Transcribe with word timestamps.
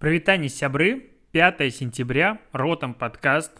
Привитание, 0.00 0.48
сябры. 0.48 1.10
5 1.32 1.74
сентября, 1.74 2.40
Ротом 2.52 2.94
подкаст. 2.94 3.52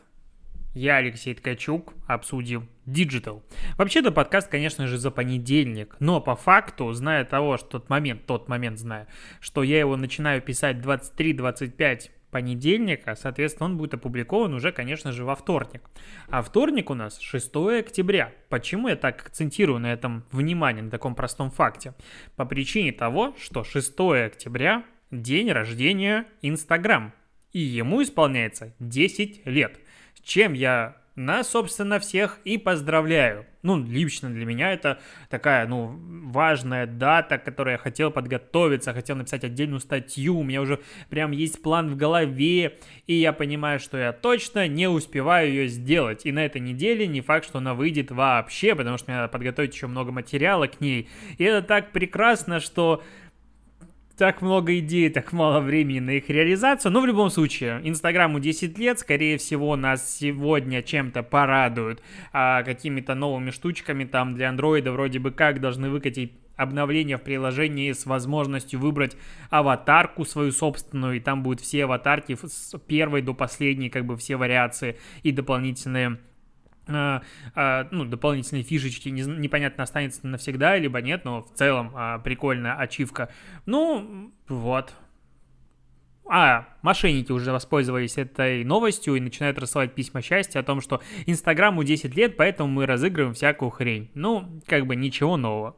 Я, 0.73 0.97
Алексей 0.97 1.35
Ткачук, 1.35 1.93
обсудим 2.06 2.66
Digital. 2.86 3.43
Вообще-то 3.77 4.11
подкаст, 4.11 4.48
конечно 4.48 4.87
же, 4.87 4.96
за 4.96 5.11
понедельник, 5.11 5.96
но 6.00 6.18
по 6.22 6.37
факту, 6.37 6.90
зная 6.95 7.26
того, 7.26 7.58
что 7.58 7.68
тот 7.68 7.90
момент, 7.90 8.24
тот 8.24 8.48
момент 8.48 8.79
зная, 8.79 9.06
что 9.38 9.62
я 9.62 9.80
его 9.80 9.98
начинаю 9.98 10.40
писать 10.40 10.79
23-25 10.79 12.08
понедельника, 12.30 13.16
соответственно, 13.16 13.66
он 13.66 13.77
будет 13.77 13.93
опубликован 13.93 14.54
уже, 14.54 14.72
конечно 14.72 15.12
же, 15.12 15.27
во 15.27 15.34
вторник. 15.34 15.82
А 16.30 16.41
вторник 16.41 16.88
у 16.88 16.95
нас 16.95 17.20
6 17.20 17.54
октября. 17.80 18.32
Почему 18.48 18.88
я 18.88 18.96
так 18.96 19.20
акцентирую 19.20 19.79
на 19.79 19.93
этом 19.93 20.25
внимание, 20.32 20.82
на 20.82 20.91
таком 20.91 21.14
простом 21.14 21.50
факте? 21.50 21.93
По 22.36 22.46
причине 22.46 22.93
того, 22.93 23.36
что 23.38 23.62
6 23.62 23.91
октября– 24.00 24.84
день 25.11 25.50
рождения 25.50 26.27
Инстаграм. 26.42 27.12
И 27.52 27.59
ему 27.59 28.02
исполняется 28.02 28.74
10 28.78 29.46
лет. 29.46 29.78
С 30.14 30.20
чем 30.20 30.52
я 30.52 31.01
нас, 31.16 31.51
собственно, 31.51 31.98
всех 31.98 32.38
и 32.45 32.56
поздравляю. 32.56 33.45
Ну, 33.62 33.78
лично 33.78 34.30
для 34.30 34.46
меня 34.46 34.73
это 34.73 35.01
такая, 35.28 35.66
ну, 35.66 35.95
важная 36.30 36.87
дата, 36.87 37.37
к 37.37 37.45
которой 37.45 37.73
я 37.73 37.78
хотел 37.78 38.10
подготовиться, 38.10 38.95
хотел 38.95 39.16
написать 39.16 39.45
отдельную 39.45 39.80
статью, 39.80 40.38
у 40.38 40.42
меня 40.42 40.62
уже 40.62 40.80
прям 41.10 41.32
есть 41.32 41.60
план 41.60 41.90
в 41.90 41.96
голове, 41.96 42.79
и 43.06 43.15
я 43.15 43.34
понимаю, 43.34 43.79
что 43.79 43.98
я 43.98 44.12
точно 44.12 44.66
не 44.66 44.88
успеваю 44.88 45.51
ее 45.51 45.68
сделать. 45.68 46.24
И 46.24 46.32
на 46.32 46.45
этой 46.45 46.60
неделе 46.60 47.06
не 47.06 47.20
факт, 47.20 47.45
что 47.45 47.59
она 47.59 47.74
выйдет 47.74 48.10
вообще, 48.10 48.74
потому 48.74 48.96
что 48.96 49.10
мне 49.10 49.18
надо 49.18 49.30
подготовить 49.30 49.74
еще 49.74 49.88
много 49.88 50.12
материала 50.12 50.68
к 50.68 50.80
ней. 50.80 51.09
И 51.37 51.45
это 51.45 51.66
так 51.66 51.92
прекрасно, 51.92 52.60
что 52.60 53.02
так 54.20 54.42
много 54.42 54.79
идей, 54.79 55.09
так 55.09 55.33
мало 55.33 55.60
времени 55.60 55.98
на 55.98 56.10
их 56.10 56.29
реализацию. 56.29 56.92
Но 56.92 57.01
в 57.01 57.06
любом 57.06 57.30
случае, 57.30 57.80
Инстаграму 57.84 58.38
10 58.38 58.77
лет, 58.77 58.98
скорее 58.98 59.38
всего, 59.38 59.74
нас 59.77 60.19
сегодня 60.19 60.82
чем-то 60.82 61.23
порадуют. 61.23 62.02
А, 62.30 62.63
какими-то 62.63 63.15
новыми 63.15 63.51
штучками 63.51 64.04
там 64.04 64.34
для 64.34 64.50
андроида 64.50 64.92
вроде 64.92 65.20
бы 65.20 65.30
как 65.30 65.62
должны 65.62 65.88
выкатить 65.88 66.34
обновление 66.56 67.16
в 67.16 67.22
приложении 67.22 67.91
с 67.92 68.04
возможностью 68.04 68.78
выбрать 68.78 69.16
аватарку 69.48 70.26
свою 70.26 70.52
собственную, 70.52 71.16
и 71.16 71.20
там 71.20 71.42
будут 71.42 71.62
все 71.62 71.84
аватарки 71.84 72.36
с 72.44 72.78
первой 72.86 73.22
до 73.22 73.32
последней, 73.32 73.88
как 73.88 74.04
бы 74.04 74.18
все 74.18 74.36
вариации 74.36 74.98
и 75.22 75.32
дополнительные 75.32 76.18
а, 76.92 77.22
а, 77.55 77.88
ну, 77.91 78.05
дополнительные 78.05 78.64
фишечки, 78.64 79.08
не, 79.08 79.22
непонятно, 79.22 79.84
останется 79.84 80.27
навсегда, 80.27 80.77
либо 80.77 81.00
нет, 81.00 81.24
но 81.24 81.42
в 81.42 81.52
целом 81.55 81.92
а, 81.94 82.19
прикольная 82.19 82.74
ачивка. 82.77 83.30
Ну, 83.66 84.32
вот, 84.48 84.94
а, 86.26 86.68
мошенники 86.82 87.32
уже 87.32 87.50
воспользовались 87.50 88.16
этой 88.16 88.62
новостью 88.62 89.16
и 89.16 89.20
начинают 89.20 89.58
рассылать 89.58 89.94
письма 89.94 90.22
счастья 90.22 90.60
о 90.60 90.62
том, 90.62 90.80
что 90.80 91.00
Инстаграму 91.26 91.82
10 91.82 92.14
лет, 92.14 92.36
поэтому 92.36 92.70
мы 92.70 92.86
разыгрываем 92.86 93.34
всякую 93.34 93.70
хрень. 93.70 94.10
Ну, 94.14 94.60
как 94.66 94.86
бы 94.86 94.94
ничего 94.94 95.36
нового. 95.36 95.76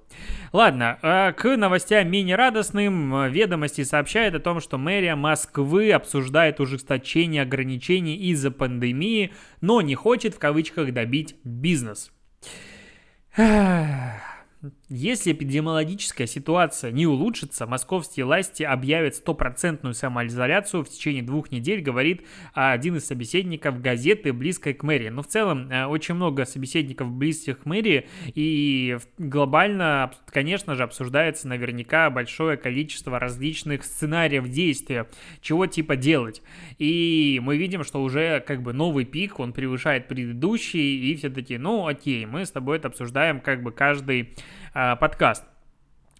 Ладно, 0.52 0.98
а, 1.00 1.32
к 1.32 1.56
новостям 1.56 2.10
менее 2.10 2.36
радостным. 2.36 3.30
Ведомости 3.30 3.82
сообщают 3.82 4.34
о 4.34 4.40
том, 4.40 4.60
что 4.60 4.76
мэрия 4.76 5.14
Москвы 5.14 5.90
обсуждает 5.92 6.60
ужесточение 6.60 7.42
ограничений 7.42 8.16
из-за 8.16 8.50
пандемии, 8.50 9.32
но 9.60 9.80
не 9.80 9.94
хочет 9.94 10.34
в 10.34 10.38
кавычках 10.38 10.92
добить 10.92 11.36
бизнес. 11.44 12.12
Если 14.94 15.32
эпидемиологическая 15.32 16.26
ситуация 16.26 16.92
не 16.92 17.06
улучшится, 17.06 17.66
московские 17.66 18.26
власти 18.26 18.62
объявят 18.62 19.14
стопроцентную 19.14 19.94
самоизоляцию 19.94 20.84
в 20.84 20.90
течение 20.90 21.22
двух 21.22 21.50
недель, 21.50 21.80
говорит 21.80 22.26
один 22.52 22.96
из 22.96 23.06
собеседников 23.06 23.80
газеты, 23.80 24.34
близкой 24.34 24.74
к 24.74 24.82
мэрии. 24.82 25.08
Но 25.08 25.22
в 25.22 25.28
целом 25.28 25.70
э, 25.70 25.86
очень 25.86 26.14
много 26.14 26.44
собеседников 26.44 27.10
близких 27.10 27.60
к 27.60 27.64
мэрии, 27.64 28.06
и 28.34 28.98
глобально, 29.16 30.12
конечно 30.26 30.74
же, 30.74 30.82
обсуждается 30.82 31.48
наверняка 31.48 32.10
большое 32.10 32.58
количество 32.58 33.18
различных 33.18 33.84
сценариев 33.84 34.46
действия, 34.50 35.08
чего 35.40 35.64
типа 35.64 35.96
делать. 35.96 36.42
И 36.76 37.40
мы 37.42 37.56
видим, 37.56 37.82
что 37.82 38.02
уже 38.02 38.40
как 38.46 38.60
бы 38.62 38.74
новый 38.74 39.06
пик, 39.06 39.40
он 39.40 39.54
превышает 39.54 40.06
предыдущий, 40.06 41.10
и 41.10 41.16
все 41.16 41.30
таки 41.30 41.56
ну 41.56 41.86
окей, 41.86 42.26
мы 42.26 42.44
с 42.44 42.50
тобой 42.50 42.76
это 42.76 42.88
обсуждаем 42.88 43.40
как 43.40 43.62
бы 43.62 43.72
каждый 43.72 44.34
подкаст. 44.72 45.44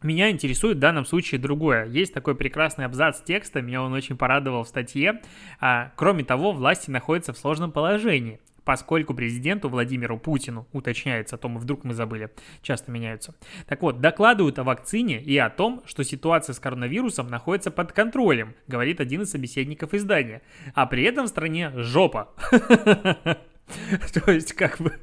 Меня 0.03 0.31
интересует 0.31 0.79
в 0.79 0.81
данном 0.81 1.05
случае 1.05 1.41
другое. 1.41 1.87
Есть 1.87 2.13
такой 2.13 2.35
прекрасный 2.35 2.87
абзац 2.87 3.21
текста, 3.23 3.63
меня 3.63 3.83
он 3.83 3.93
очень 3.93 4.17
порадовал 4.17 4.65
в 4.65 4.69
статье. 4.69 5.21
А, 5.61 5.93
кроме 5.97 6.25
того, 6.25 6.53
власти 6.53 6.91
находятся 6.91 7.33
в 7.33 7.39
сложном 7.39 7.71
положении, 7.71 8.41
поскольку 8.65 9.15
президенту 9.15 9.69
Владимиру 9.69 10.19
Путину, 10.19 10.67
уточняется, 10.73 11.37
о 11.37 11.39
том, 11.39 11.57
вдруг 11.57 11.85
мы 11.85 11.95
забыли, 11.95 12.31
часто 12.63 12.91
меняются. 12.91 13.35
Так 13.69 13.83
вот, 13.83 14.01
докладывают 14.01 14.59
о 14.59 14.65
вакцине 14.65 15.23
и 15.23 15.39
о 15.39 15.51
том, 15.51 15.83
что 15.87 16.03
ситуация 16.03 16.53
с 16.53 16.59
коронавирусом 16.59 17.29
находится 17.29 17.71
под 17.71 17.93
контролем, 17.93 18.55
говорит 18.67 19.01
один 19.01 19.23
из 19.23 19.31
собеседников 19.31 19.95
издания. 19.95 20.43
А 20.75 20.87
при 20.87 21.05
этом 21.05 21.27
в 21.27 21.29
стране 21.29 21.71
жопа. 21.77 22.31
То 22.51 24.33
есть, 24.33 24.53
как 24.55 24.79
бы... 24.81 24.99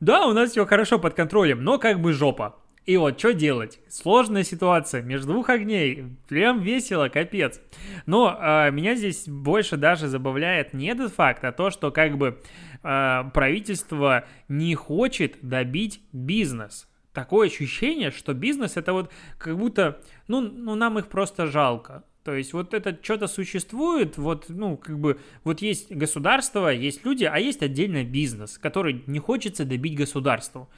Да, 0.00 0.26
у 0.26 0.32
нас 0.32 0.50
все 0.50 0.64
хорошо 0.64 0.98
под 0.98 1.14
контролем, 1.14 1.62
но 1.62 1.78
как 1.78 2.00
бы 2.00 2.14
жопа. 2.14 2.56
И 2.86 2.98
вот 2.98 3.18
что 3.18 3.32
делать? 3.32 3.80
Сложная 3.88 4.44
ситуация 4.44 5.00
между 5.00 5.32
двух 5.32 5.48
огней. 5.48 6.04
Прям 6.28 6.60
весело, 6.60 7.08
капец. 7.08 7.60
Но 8.04 8.38
э, 8.38 8.70
меня 8.72 8.94
здесь 8.94 9.26
больше 9.26 9.78
даже 9.78 10.08
забавляет 10.08 10.74
не 10.74 10.88
этот 10.88 11.12
факт, 11.12 11.44
а 11.44 11.52
то, 11.52 11.70
что 11.70 11.90
как 11.90 12.18
бы 12.18 12.42
э, 12.82 13.22
правительство 13.32 14.26
не 14.48 14.74
хочет 14.74 15.38
добить 15.40 16.02
бизнес. 16.12 16.86
Такое 17.14 17.46
ощущение, 17.46 18.10
что 18.10 18.34
бизнес 18.34 18.76
это 18.76 18.92
вот 18.92 19.10
как 19.38 19.56
будто, 19.56 20.02
ну, 20.28 20.42
ну 20.42 20.74
нам 20.74 20.98
их 20.98 21.08
просто 21.08 21.46
жалко. 21.46 22.04
То 22.24 22.34
есть 22.34 22.54
вот 22.54 22.72
это 22.72 22.98
что-то 23.02 23.26
существует, 23.26 24.16
вот, 24.16 24.46
ну, 24.48 24.78
как 24.78 24.98
бы, 24.98 25.20
вот 25.44 25.60
есть 25.60 25.92
государство, 25.92 26.72
есть 26.72 27.04
люди, 27.04 27.24
а 27.24 27.38
есть 27.38 27.62
отдельно 27.62 28.02
бизнес, 28.02 28.56
который 28.56 29.04
не 29.06 29.18
хочется 29.18 29.66
добить 29.66 29.94
государству. 29.94 30.70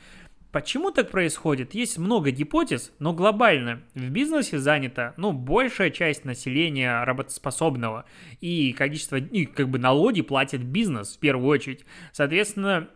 Почему 0.52 0.90
так 0.90 1.10
происходит? 1.10 1.74
Есть 1.74 1.98
много 1.98 2.30
гипотез, 2.30 2.92
но 2.98 3.12
глобально 3.12 3.82
в 3.94 4.08
бизнесе 4.08 4.58
занята, 4.58 5.12
ну, 5.16 5.32
большая 5.32 5.90
часть 5.90 6.24
населения 6.24 7.04
работоспособного, 7.04 8.06
и 8.40 8.72
количество, 8.72 9.16
и 9.16 9.44
как 9.44 9.68
бы 9.68 9.78
налоги 9.78 10.22
платит 10.22 10.62
бизнес 10.62 11.16
в 11.16 11.18
первую 11.18 11.48
очередь. 11.48 11.84
Соответственно, 12.12 12.88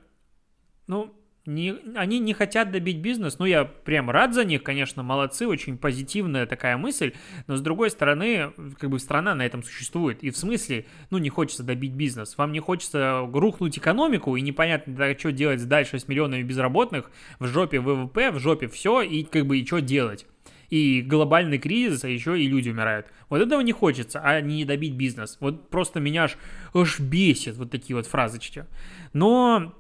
ну, 0.86 1.14
не, 1.46 1.76
они 1.94 2.18
не 2.18 2.34
хотят 2.34 2.70
добить 2.70 2.98
бизнес. 2.98 3.38
Ну, 3.38 3.46
я 3.46 3.64
прям 3.64 4.10
рад 4.10 4.34
за 4.34 4.44
них, 4.44 4.62
конечно, 4.62 5.02
молодцы, 5.02 5.46
очень 5.46 5.78
позитивная 5.78 6.46
такая 6.46 6.76
мысль. 6.76 7.12
Но, 7.46 7.56
с 7.56 7.60
другой 7.60 7.90
стороны, 7.90 8.52
как 8.78 8.90
бы 8.90 8.98
страна 8.98 9.34
на 9.34 9.46
этом 9.46 9.62
существует. 9.62 10.22
И 10.22 10.30
в 10.30 10.36
смысле, 10.36 10.86
ну, 11.10 11.18
не 11.18 11.30
хочется 11.30 11.62
добить 11.62 11.92
бизнес. 11.92 12.36
Вам 12.36 12.52
не 12.52 12.60
хочется 12.60 13.28
рухнуть 13.32 13.78
экономику, 13.78 14.36
и 14.36 14.40
непонятно, 14.40 14.94
да, 14.94 15.18
что 15.18 15.32
делать 15.32 15.66
дальше 15.66 15.98
с 15.98 16.08
миллионами 16.08 16.42
безработных, 16.42 17.10
в 17.38 17.46
жопе 17.46 17.80
ВВП, 17.80 18.30
в 18.30 18.38
жопе 18.38 18.68
все, 18.68 19.02
и 19.02 19.24
как 19.24 19.46
бы 19.46 19.58
и 19.58 19.66
что 19.66 19.80
делать 19.80 20.26
и 20.70 21.02
глобальный 21.02 21.58
кризис, 21.58 22.04
а 22.04 22.08
еще 22.08 22.40
и 22.40 22.46
люди 22.46 22.70
умирают. 22.70 23.06
Вот 23.28 23.40
этого 23.40 23.60
не 23.60 23.72
хочется, 23.72 24.20
а 24.20 24.40
не 24.40 24.64
добить 24.64 24.94
бизнес. 24.94 25.36
Вот 25.40 25.68
просто 25.68 25.98
меня 25.98 26.24
аж, 26.24 26.36
аж 26.72 27.00
бесит 27.00 27.56
вот 27.56 27.70
такие 27.70 27.96
вот 27.96 28.06
фразочки. 28.06 28.66
Но 29.12 29.74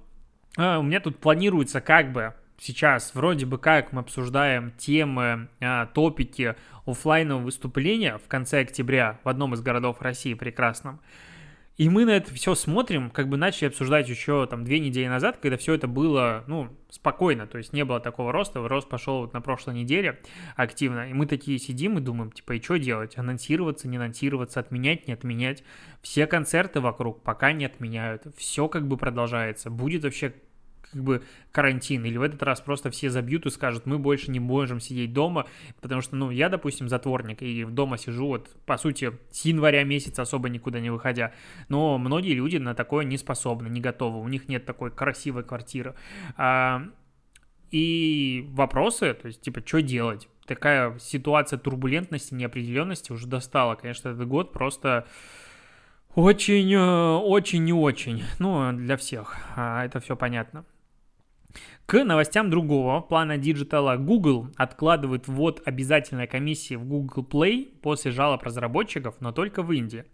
у 0.56 0.82
меня 0.82 1.00
тут 1.00 1.18
планируется 1.18 1.80
как 1.80 2.12
бы 2.12 2.34
сейчас 2.60 3.14
вроде 3.14 3.46
бы 3.46 3.58
как 3.58 3.92
мы 3.92 4.00
обсуждаем 4.00 4.72
темы, 4.72 5.48
а, 5.60 5.86
топики 5.86 6.54
офлайнового 6.86 7.44
выступления 7.44 8.18
в 8.18 8.28
конце 8.28 8.60
октября 8.60 9.18
в 9.24 9.28
одном 9.28 9.54
из 9.54 9.62
городов 9.62 10.00
России 10.00 10.34
прекрасном. 10.34 11.00
И 11.80 11.88
мы 11.88 12.04
на 12.04 12.10
это 12.10 12.34
все 12.34 12.54
смотрим, 12.54 13.08
как 13.08 13.30
бы 13.30 13.38
начали 13.38 13.68
обсуждать 13.68 14.06
еще 14.06 14.46
там 14.46 14.64
две 14.64 14.80
недели 14.80 15.06
назад, 15.06 15.38
когда 15.40 15.56
все 15.56 15.72
это 15.72 15.88
было, 15.88 16.44
ну, 16.46 16.68
спокойно, 16.90 17.46
то 17.46 17.56
есть 17.56 17.72
не 17.72 17.86
было 17.86 18.00
такого 18.00 18.32
роста, 18.32 18.60
рост 18.68 18.86
пошел 18.86 19.22
вот 19.22 19.32
на 19.32 19.40
прошлой 19.40 19.76
неделе 19.76 20.20
активно, 20.56 21.08
и 21.08 21.14
мы 21.14 21.24
такие 21.24 21.58
сидим 21.58 21.96
и 21.96 22.02
думаем, 22.02 22.32
типа, 22.32 22.52
и 22.52 22.60
что 22.60 22.76
делать, 22.76 23.16
анонсироваться, 23.16 23.88
не 23.88 23.96
анонсироваться, 23.96 24.60
отменять, 24.60 25.08
не 25.08 25.14
отменять, 25.14 25.64
все 26.02 26.26
концерты 26.26 26.80
вокруг 26.80 27.22
пока 27.22 27.52
не 27.52 27.64
отменяют, 27.64 28.26
все 28.36 28.68
как 28.68 28.86
бы 28.86 28.98
продолжается, 28.98 29.70
будет 29.70 30.04
вообще 30.04 30.34
как 30.92 31.02
бы 31.02 31.22
карантин, 31.52 32.04
или 32.04 32.16
в 32.16 32.22
этот 32.22 32.42
раз 32.42 32.60
просто 32.60 32.90
все 32.90 33.10
забьют 33.10 33.46
и 33.46 33.50
скажут, 33.50 33.86
мы 33.86 33.98
больше 33.98 34.30
не 34.30 34.40
можем 34.40 34.80
сидеть 34.80 35.12
дома, 35.12 35.46
потому 35.80 36.00
что, 36.00 36.16
ну, 36.16 36.30
я, 36.30 36.48
допустим, 36.48 36.88
затворник, 36.88 37.42
и 37.42 37.64
дома 37.64 37.98
сижу 37.98 38.26
вот, 38.26 38.48
по 38.66 38.76
сути, 38.76 39.12
с 39.30 39.44
января 39.44 39.84
месяца 39.84 40.22
особо 40.22 40.48
никуда 40.48 40.80
не 40.80 40.90
выходя, 40.90 41.32
но 41.68 41.98
многие 41.98 42.34
люди 42.34 42.56
на 42.56 42.74
такое 42.74 43.04
не 43.04 43.18
способны, 43.18 43.68
не 43.68 43.80
готовы, 43.80 44.20
у 44.20 44.28
них 44.28 44.48
нет 44.48 44.64
такой 44.64 44.90
красивой 44.90 45.44
квартиры. 45.44 45.94
А, 46.36 46.84
и 47.70 48.46
вопросы, 48.50 49.14
то 49.14 49.28
есть, 49.28 49.40
типа, 49.42 49.62
что 49.64 49.80
делать? 49.80 50.28
такая 50.50 50.98
ситуация 50.98 51.60
турбулентности, 51.60 52.34
неопределенности 52.34 53.12
уже 53.12 53.28
достала. 53.28 53.76
Конечно, 53.76 54.08
этот 54.08 54.26
год 54.26 54.52
просто 54.52 55.06
очень, 56.16 56.74
э, 56.74 57.16
очень 57.18 57.62
не 57.62 57.72
очень. 57.72 58.24
Ну, 58.40 58.72
для 58.72 58.96
всех. 58.96 59.36
А, 59.54 59.84
это 59.84 60.00
все 60.00 60.16
понятно. 60.16 60.64
К 61.86 62.04
новостям 62.04 62.50
другого 62.50 63.00
плана 63.00 63.36
digital 63.36 63.89
а 63.89 63.96
Google 63.96 64.48
откладывает 64.56 65.26
ввод 65.26 65.60
обязательной 65.64 66.28
комиссии 66.28 66.76
в 66.76 66.84
Google 66.84 67.26
Play 67.28 67.68
после 67.82 68.12
жалоб 68.12 68.42
разработчиков, 68.44 69.16
но 69.20 69.32
только 69.32 69.62
в 69.62 69.72
Индии. 69.72 70.04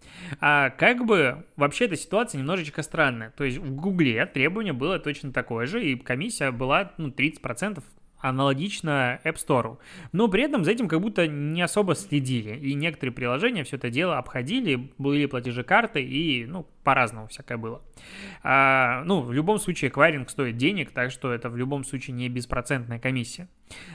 А 0.41 0.71
как 0.71 1.05
бы 1.05 1.44
вообще 1.56 1.85
эта 1.85 1.97
ситуация 1.97 2.38
немножечко 2.38 2.83
странная. 2.83 3.31
То 3.37 3.44
есть 3.44 3.59
в 3.59 3.75
Google 3.75 4.27
требование 4.33 4.73
было 4.73 4.99
точно 4.99 5.33
такое 5.33 5.67
же, 5.67 5.85
и 5.85 5.97
комиссия 5.97 6.50
была 6.50 6.93
ну, 6.97 7.09
30% 7.09 7.83
аналогично 8.28 9.20
App 9.25 9.37
Store. 9.37 9.78
Но 10.12 10.28
при 10.28 10.43
этом 10.43 10.64
за 10.64 10.73
этим 10.73 10.88
как 10.88 11.00
будто 11.00 11.26
не 11.26 11.62
особо 11.62 11.94
следили. 11.94 12.56
И 12.56 12.75
некоторые 12.75 13.12
приложения 13.12 13.64
все 13.64 13.76
это 13.76 13.90
дело 13.90 14.19
обходили, 14.19 14.93
были 14.99 15.26
платежи 15.26 15.62
карты 15.62 16.02
и, 16.02 16.46
ну, 16.46 16.67
по-разному 16.84 17.28
всякое 17.28 17.58
было. 17.58 17.82
А, 18.43 19.02
ну, 19.05 19.20
в 19.20 19.32
любом 19.32 19.58
случае, 19.58 19.90
эквайринг 19.90 20.31
стоит 20.31 20.56
денег, 20.56 20.90
так 20.90 21.11
что 21.11 21.32
это 21.32 21.50
в 21.50 21.56
любом 21.56 21.84
случае 21.84 22.14
не 22.14 22.28
беспроцентная 22.28 22.99
комиссия. 22.99 23.49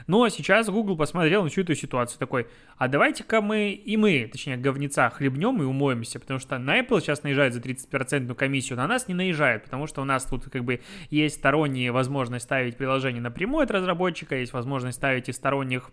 А 0.08 0.30
сейчас 0.30 0.70
Google 0.70 0.98
посмотрел 0.98 1.44
на 1.44 1.50
всю 1.50 1.62
эту 1.62 1.76
ситуацию 1.76 2.20
такой, 2.20 2.48
а 2.78 2.88
давайте-ка 2.88 3.42
мы 3.42 3.72
и 3.72 3.98
мы, 3.98 4.30
точнее, 4.32 4.58
говнеца 4.58 5.10
хлебнем 5.10 5.62
и 5.62 5.66
умоемся, 5.66 6.20
потому 6.20 6.40
что 6.40 6.58
на 6.58 6.80
Apple 6.80 7.00
сейчас 7.00 7.24
наезжает 7.24 7.54
за 7.54 7.60
30% 7.60 8.34
комиссию, 8.36 8.78
на 8.78 8.88
нас 8.88 9.08
не 9.08 9.14
наезжает, 9.14 9.64
потому 9.64 9.88
что 9.88 10.02
у 10.02 10.06
нас 10.06 10.26
тут 10.26 10.46
как 10.46 10.64
бы 10.64 10.82
есть 11.10 11.36
сторонние 11.36 11.92
возможность 11.92 12.46
ставить 12.46 12.78
приложение 12.78 13.22
напрямую 13.22 13.64
от 13.64 13.72
разработчика, 13.72 14.36
есть 14.36 14.54
возможность 14.54 14.98
ставить 14.98 15.30
и 15.30 15.32
сторонних 15.32 15.92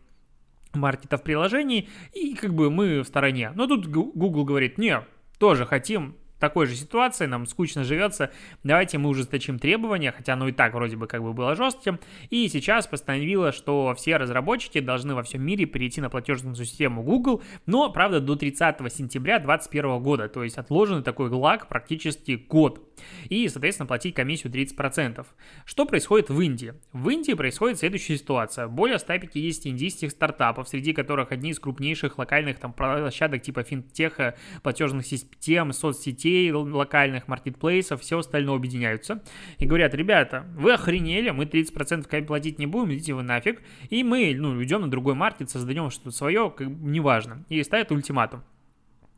маркетов 0.75 1.23
приложений, 1.23 1.89
и 2.13 2.35
как 2.35 2.55
бы 2.55 2.71
мы 2.71 3.01
в 3.01 3.05
стороне. 3.05 3.53
Но 3.55 3.67
тут 3.67 3.87
Google 3.87 4.45
говорит, 4.45 4.79
не, 4.79 5.01
тоже 5.39 5.67
хотим 5.67 6.17
такой 6.39 6.67
же 6.67 6.75
ситуации, 6.75 7.27
нам 7.27 7.47
скучно 7.47 7.85
живется, 7.85 8.31
давайте 8.63 8.99
мы 8.99 9.09
ужесточим 9.09 9.59
требования, 9.59 10.13
хотя 10.13 10.35
оно 10.35 10.49
и 10.49 10.53
так 10.53 10.75
вроде 10.75 10.97
бы 10.97 11.07
как 11.07 11.23
бы 11.23 11.33
было 11.33 11.55
жестким, 11.55 11.99
и 12.31 12.49
сейчас 12.49 12.87
постановила, 12.87 13.53
что 13.53 13.95
все 13.97 14.17
разработчики 14.17 14.81
должны 14.81 15.15
во 15.15 15.23
всем 15.23 15.43
мире 15.43 15.67
перейти 15.67 16.01
на 16.01 16.11
платежную 16.11 16.55
систему 16.55 17.03
Google, 17.03 17.43
но, 17.67 17.91
правда, 17.91 18.21
до 18.21 18.37
30 18.37 18.77
сентября 18.93 19.39
2021 19.39 20.03
года, 20.03 20.29
то 20.29 20.45
есть 20.45 20.59
отложенный 20.59 21.03
такой 21.03 21.29
лаг 21.31 21.69
практически 21.69 22.33
год, 22.49 22.85
и, 23.29 23.49
соответственно, 23.49 23.87
платить 23.87 24.15
комиссию 24.15 24.53
30%. 24.53 25.25
Что 25.65 25.87
происходит 25.87 26.31
в 26.31 26.41
Индии? 26.41 26.75
В 26.93 27.09
Индии 27.09 27.33
происходит 27.33 27.79
следующая 27.79 28.17
ситуация. 28.17 28.67
Более 28.69 28.99
150 28.99 29.67
индийских 29.67 30.11
стартапов, 30.11 30.69
среди 30.69 30.93
которых 30.93 31.33
одни 31.33 31.51
из 31.51 31.61
крупнейших 31.61 32.19
локальных 32.19 32.59
там 32.59 32.73
площадок 32.73 33.43
типа 33.43 33.63
финтеха, 33.63 34.37
платежных 34.63 35.07
систем, 35.07 35.73
соцсетей, 35.73 36.28
сетей 36.29 36.53
локальных, 36.53 37.29
маркетплейсов, 37.29 38.01
все 38.01 38.19
остальное 38.19 38.57
объединяются 38.57 39.23
и 39.59 39.67
говорят, 39.67 39.95
ребята, 39.95 40.45
вы 40.57 40.73
охренели, 40.73 41.31
мы 41.31 41.45
30% 41.45 42.25
платить 42.27 42.59
не 42.59 42.67
будем, 42.67 42.93
идите 42.95 43.15
вы 43.15 43.23
нафиг, 43.23 43.63
и 43.91 44.05
мы, 44.05 44.35
ну, 44.37 44.51
уйдем 44.51 44.83
на 44.83 44.91
другой 44.91 45.15
маркет, 45.15 45.51
создаем 45.51 45.91
что-то 45.91 46.11
свое, 46.11 46.51
как 46.51 46.69
неважно, 46.69 47.45
и 47.49 47.63
ставят 47.63 47.91
ультиматум. 47.93 48.43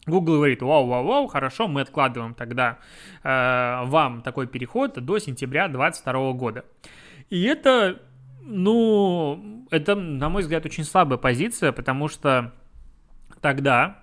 Google 0.06 0.36
говорит, 0.36 0.62
вау, 0.62 0.86
вау, 0.86 1.04
вау, 1.04 1.26
хорошо, 1.26 1.68
мы 1.68 1.82
откладываем 1.82 2.34
тогда 2.34 2.78
э, 3.22 3.84
вам 3.84 4.22
такой 4.22 4.46
переход 4.46 4.94
до 4.94 5.18
сентября 5.18 5.68
2022 5.68 6.32
года. 6.32 6.64
И 7.28 7.42
это, 7.44 8.00
ну, 8.40 9.66
это, 9.70 9.94
на 9.94 10.28
мой 10.30 10.42
взгляд, 10.42 10.64
очень 10.64 10.84
слабая 10.84 11.18
позиция, 11.18 11.72
потому 11.72 12.08
что 12.08 12.52
тогда 13.40 14.02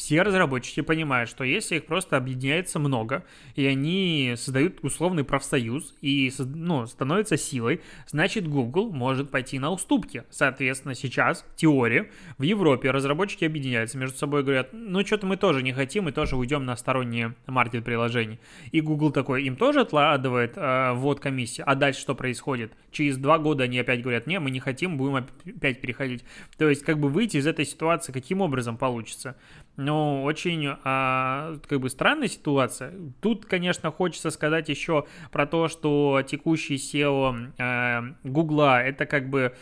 все 0.00 0.22
разработчики 0.22 0.80
понимают, 0.80 1.28
что 1.28 1.44
если 1.44 1.76
их 1.76 1.84
просто 1.84 2.16
объединяется 2.16 2.78
много, 2.78 3.22
и 3.54 3.66
они 3.66 4.32
создают 4.34 4.82
условный 4.82 5.24
профсоюз 5.24 5.94
и 6.00 6.32
ну, 6.38 6.86
становятся 6.86 7.36
силой, 7.36 7.82
значит 8.06 8.48
Google 8.48 8.92
может 8.92 9.30
пойти 9.30 9.58
на 9.58 9.70
уступки. 9.70 10.24
Соответственно, 10.30 10.94
сейчас, 10.94 11.44
теория, 11.54 12.10
в 12.38 12.44
Европе 12.44 12.90
разработчики 12.90 13.44
объединяются 13.44 13.98
между 13.98 14.16
собой 14.16 14.40
и 14.40 14.44
говорят, 14.44 14.70
ну 14.72 15.04
что-то 15.04 15.26
мы 15.26 15.36
тоже 15.36 15.62
не 15.62 15.74
хотим, 15.74 16.04
мы 16.04 16.12
тоже 16.12 16.34
уйдем 16.34 16.64
на 16.64 16.76
сторонние 16.76 17.34
маркет 17.46 17.84
приложений. 17.84 18.40
И 18.72 18.80
Google 18.80 19.12
такой, 19.12 19.44
им 19.44 19.54
тоже 19.54 19.80
откладывает 19.80 20.54
э, 20.56 20.92
ввод 20.94 21.20
комиссии, 21.20 21.62
а 21.66 21.74
дальше 21.74 22.00
что 22.00 22.14
происходит? 22.14 22.72
Через 22.90 23.18
два 23.18 23.38
года 23.38 23.64
они 23.64 23.78
опять 23.78 24.00
говорят, 24.00 24.26
не, 24.26 24.40
мы 24.40 24.50
не 24.50 24.60
хотим, 24.60 24.96
будем 24.96 25.16
опять 25.16 25.82
переходить. 25.82 26.24
То 26.56 26.70
есть 26.70 26.84
как 26.84 26.98
бы 26.98 27.10
выйти 27.10 27.36
из 27.36 27.46
этой 27.46 27.66
ситуации 27.66 28.12
каким 28.12 28.40
образом 28.40 28.78
получится? 28.78 29.36
Ну, 29.76 30.24
очень 30.24 30.76
а, 30.84 31.56
как 31.66 31.80
бы 31.80 31.88
странная 31.88 32.28
ситуация. 32.28 32.92
Тут, 33.20 33.46
конечно, 33.46 33.90
хочется 33.90 34.30
сказать 34.30 34.68
еще 34.68 35.06
про 35.30 35.46
то, 35.46 35.68
что 35.68 36.22
текущий 36.26 36.76
SEO 36.76 37.52
а, 37.58 38.14
Гугла 38.24 38.82
это 38.82 39.06
как 39.06 39.30
бы, 39.30 39.54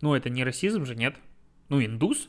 ну, 0.00 0.14
это 0.14 0.30
не 0.30 0.44
расизм 0.44 0.86
же, 0.86 0.94
нет? 0.94 1.16
Ну, 1.68 1.84
индус, 1.84 2.28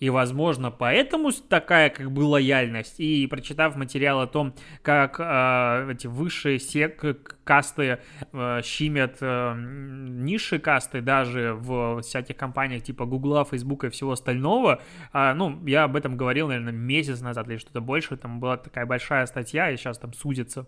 и, 0.00 0.10
возможно, 0.10 0.70
поэтому 0.70 1.32
такая 1.32 1.90
как 1.90 2.12
бы 2.12 2.20
лояльность. 2.20 3.00
И 3.00 3.26
прочитав 3.26 3.76
материал 3.76 4.20
о 4.20 4.26
том, 4.26 4.54
как 4.82 5.16
э, 5.18 5.92
эти 5.92 6.06
высшие 6.06 6.58
сек 6.58 7.36
касты 7.44 7.98
э, 8.32 8.60
щимят 8.62 9.16
э, 9.20 9.54
низшие 9.56 10.60
касты 10.60 11.00
даже 11.00 11.54
в 11.54 12.00
всяких 12.02 12.36
компаниях 12.36 12.82
типа 12.82 13.06
Гугла, 13.06 13.44
Фейсбука 13.44 13.88
и 13.88 13.90
всего 13.90 14.12
остального, 14.12 14.82
э, 15.12 15.32
ну, 15.34 15.64
я 15.66 15.84
об 15.84 15.96
этом 15.96 16.16
говорил, 16.16 16.48
наверное, 16.48 16.72
месяц 16.72 17.20
назад 17.20 17.48
или 17.48 17.56
что-то 17.56 17.80
больше, 17.80 18.16
там 18.16 18.40
была 18.40 18.56
такая 18.56 18.86
большая 18.86 19.26
статья, 19.26 19.70
и 19.70 19.76
сейчас 19.76 19.98
там 19.98 20.12
судятся. 20.12 20.66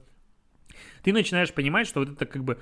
Ты 1.02 1.12
начинаешь 1.12 1.52
понимать, 1.52 1.86
что 1.86 2.00
вот 2.00 2.10
это 2.10 2.26
как 2.26 2.44
бы 2.44 2.58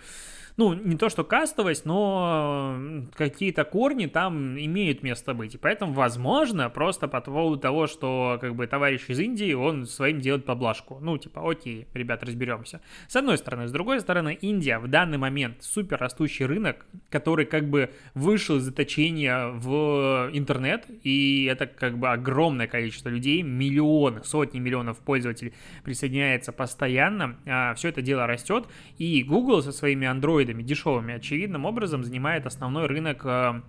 ну, 0.59 0.75
не 0.75 0.97
то 0.97 1.09
что 1.09 1.23
кастовость, 1.23 1.85
но 1.85 2.77
какие-то 3.15 3.65
корни 3.65 4.07
там 4.07 4.59
имеют 4.59 5.05
место 5.05 5.33
быть. 5.33 5.55
И 5.55 5.59
поэтому, 5.59 5.93
возможно, 5.93 6.69
просто 6.69 7.07
по 7.07 7.21
поводу 7.21 7.61
того, 7.61 7.87
что 7.87 8.39
как 8.41 8.57
бы 8.57 8.67
товарищ 8.67 9.05
из 9.07 9.21
Индии, 9.21 9.53
он 9.53 9.87
своим 9.87 10.21
делает 10.21 10.45
поблажку. 10.45 10.99
Ну, 11.01 11.17
типа, 11.17 11.49
окей, 11.49 11.87
ребят, 11.95 12.25
разберемся. 12.25 12.81
С 13.07 13.15
одной 13.15 13.39
стороны. 13.39 13.69
С 13.69 13.73
другой 13.73 14.01
стороны, 14.01 14.37
Индия 14.41 14.81
в 14.81 14.89
данный 14.89 15.17
момент 15.17 15.63
супер 15.63 15.97
растущий 15.99 16.45
рынок, 16.45 16.87
который 17.09 17.47
как 17.47 17.71
бы 17.71 17.93
вышел 18.15 18.57
из 18.57 18.65
заточения 18.65 19.51
в 19.51 20.29
интернет, 20.33 20.87
и 21.05 21.45
это 21.45 21.69
как 21.69 21.99
бы 21.99 22.09
огромное 22.09 22.67
количество 22.67 23.11
людей, 23.11 23.43
миллионы, 23.43 24.25
сотни 24.25 24.59
миллионов 24.59 24.99
пользователей 24.99 25.55
присоединяется 25.85 26.51
постоянно, 26.51 27.37
а 27.47 27.75
все 27.75 27.91
это 27.91 28.03
дело 28.03 28.27
растет, 28.27 28.67
и 28.99 29.23
Google 29.23 29.63
со 29.63 29.71
своими 29.71 30.05
Android 30.05 30.48
андроидами 30.49 30.63
дешевыми, 30.63 31.15
очевидным 31.15 31.65
образом 31.65 32.05
занимает 32.05 32.47
основной 32.47 32.87
рынок 32.87 33.23
э, 33.25 33.61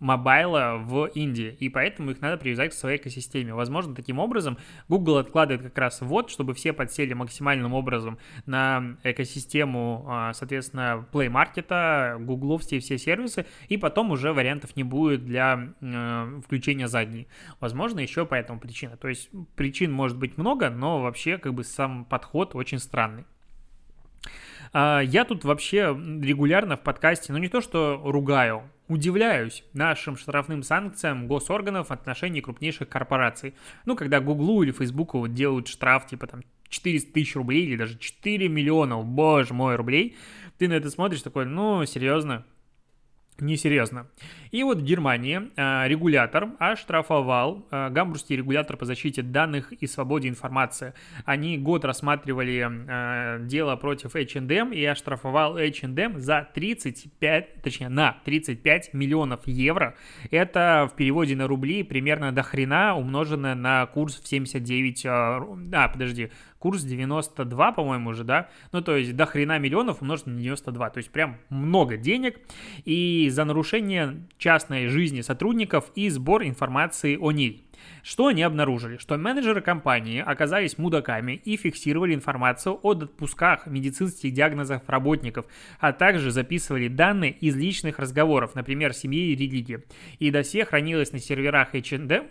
мобайла 0.00 0.78
в 0.78 1.06
Индии, 1.14 1.56
и 1.60 1.68
поэтому 1.68 2.10
их 2.10 2.20
надо 2.20 2.36
привязать 2.36 2.70
к 2.70 2.74
своей 2.74 2.98
экосистеме. 2.98 3.54
Возможно, 3.54 3.94
таким 3.94 4.18
образом 4.18 4.56
Google 4.88 5.18
откладывает 5.18 5.62
как 5.62 5.78
раз 5.78 6.00
вот, 6.00 6.30
чтобы 6.30 6.54
все 6.54 6.72
подсели 6.72 7.14
максимальным 7.14 7.74
образом 7.74 8.18
на 8.46 8.96
экосистему, 9.04 10.06
э, 10.08 10.32
соответственно, 10.34 11.06
Play 11.12 11.28
Market, 11.30 12.24
Google, 12.24 12.58
все, 12.58 12.78
все 12.78 12.98
сервисы, 12.98 13.46
и 13.68 13.76
потом 13.76 14.10
уже 14.10 14.32
вариантов 14.32 14.76
не 14.76 14.84
будет 14.84 15.24
для 15.24 15.72
э, 15.80 16.40
включения 16.44 16.88
задней. 16.88 17.28
Возможно, 17.60 18.00
еще 18.00 18.26
по 18.26 18.34
этому 18.34 18.60
причина. 18.60 18.96
То 18.96 19.08
есть 19.08 19.30
причин 19.56 19.92
может 19.92 20.18
быть 20.18 20.38
много, 20.38 20.70
но 20.70 21.00
вообще 21.00 21.38
как 21.38 21.54
бы 21.54 21.64
сам 21.64 22.04
подход 22.04 22.54
очень 22.54 22.78
странный. 22.78 23.24
А, 24.72 25.00
я 25.00 25.24
тут 25.24 25.44
вообще 25.44 25.96
регулярно 26.20 26.76
в 26.76 26.80
подкасте, 26.80 27.32
ну 27.32 27.38
не 27.38 27.48
то 27.48 27.60
что 27.60 28.00
ругаю, 28.04 28.62
удивляюсь 28.88 29.64
нашим 29.72 30.16
штрафным 30.16 30.62
санкциям 30.62 31.26
госорганов 31.26 31.88
в 31.88 31.92
отношении 31.92 32.40
крупнейших 32.40 32.88
корпораций. 32.88 33.54
Ну, 33.84 33.96
когда 33.96 34.20
Гуглу 34.20 34.62
или 34.62 34.72
Фейсбуку 34.72 35.18
вот 35.18 35.34
делают 35.34 35.68
штраф 35.68 36.06
типа 36.06 36.26
там 36.26 36.42
400 36.68 37.12
тысяч 37.12 37.34
рублей 37.36 37.64
или 37.64 37.76
даже 37.76 37.98
4 37.98 38.48
миллиона, 38.48 38.98
боже 38.98 39.54
мой, 39.54 39.76
рублей, 39.76 40.16
ты 40.58 40.68
на 40.68 40.74
это 40.74 40.90
смотришь 40.90 41.22
такой, 41.22 41.46
ну, 41.46 41.84
серьезно, 41.84 42.44
несерьезно. 43.40 44.06
И 44.50 44.62
вот 44.62 44.78
в 44.78 44.84
Германии 44.84 45.50
э, 45.56 45.88
регулятор 45.88 46.48
оштрафовал, 46.58 47.66
э, 47.70 47.90
гамбургский 47.90 48.36
регулятор 48.36 48.76
по 48.76 48.84
защите 48.84 49.22
данных 49.22 49.72
и 49.72 49.86
свободе 49.86 50.28
информации. 50.28 50.94
Они 51.24 51.58
год 51.58 51.84
рассматривали 51.84 52.68
э, 52.68 53.46
дело 53.46 53.76
против 53.76 54.16
H&M 54.16 54.72
и 54.72 54.84
оштрафовал 54.84 55.56
H&M 55.56 56.18
за 56.18 56.48
35, 56.54 57.62
точнее 57.62 57.88
на 57.88 58.18
35 58.24 58.94
миллионов 58.94 59.46
евро. 59.46 59.94
Это 60.30 60.88
в 60.92 60.96
переводе 60.96 61.36
на 61.36 61.46
рубли 61.46 61.82
примерно 61.82 62.32
до 62.32 62.42
хрена 62.42 62.96
умноженное 62.96 63.54
на 63.54 63.86
курс 63.86 64.20
в 64.20 64.26
79, 64.26 65.04
э, 65.04 65.08
а, 65.08 65.88
подожди, 65.88 66.30
курс 66.60 66.82
92, 66.82 67.72
по-моему, 67.72 68.10
уже, 68.10 68.22
да? 68.22 68.48
Ну, 68.70 68.82
то 68.82 68.94
есть 68.94 69.16
до 69.16 69.26
хрена 69.26 69.58
миллионов 69.58 70.02
умножить 70.02 70.26
на 70.26 70.38
92, 70.38 70.90
то 70.90 70.98
есть 70.98 71.10
прям 71.10 71.38
много 71.48 71.96
денег. 71.96 72.38
И 72.84 73.28
за 73.32 73.44
нарушение 73.44 74.28
частной 74.38 74.86
жизни 74.86 75.22
сотрудников 75.22 75.90
и 75.96 76.08
сбор 76.10 76.44
информации 76.44 77.16
о 77.16 77.32
ней. 77.32 77.66
Что 78.02 78.26
они 78.26 78.42
обнаружили? 78.42 78.98
Что 78.98 79.16
менеджеры 79.16 79.62
компании 79.62 80.22
оказались 80.24 80.76
мудаками 80.76 81.40
и 81.44 81.56
фиксировали 81.56 82.14
информацию 82.14 82.78
о 82.82 82.90
отпусках, 82.90 83.66
медицинских 83.66 84.32
диагнозах 84.32 84.82
работников, 84.86 85.46
а 85.78 85.92
также 85.92 86.30
записывали 86.30 86.88
данные 86.88 87.32
из 87.32 87.56
личных 87.56 87.98
разговоров, 87.98 88.54
например, 88.54 88.92
семьи 88.92 89.32
и 89.32 89.34
религии. 89.34 89.82
И 90.18 90.30
досье 90.30 90.66
хранилось 90.66 91.12
на 91.12 91.18
серверах 91.18 91.74
H&M, 91.74 92.28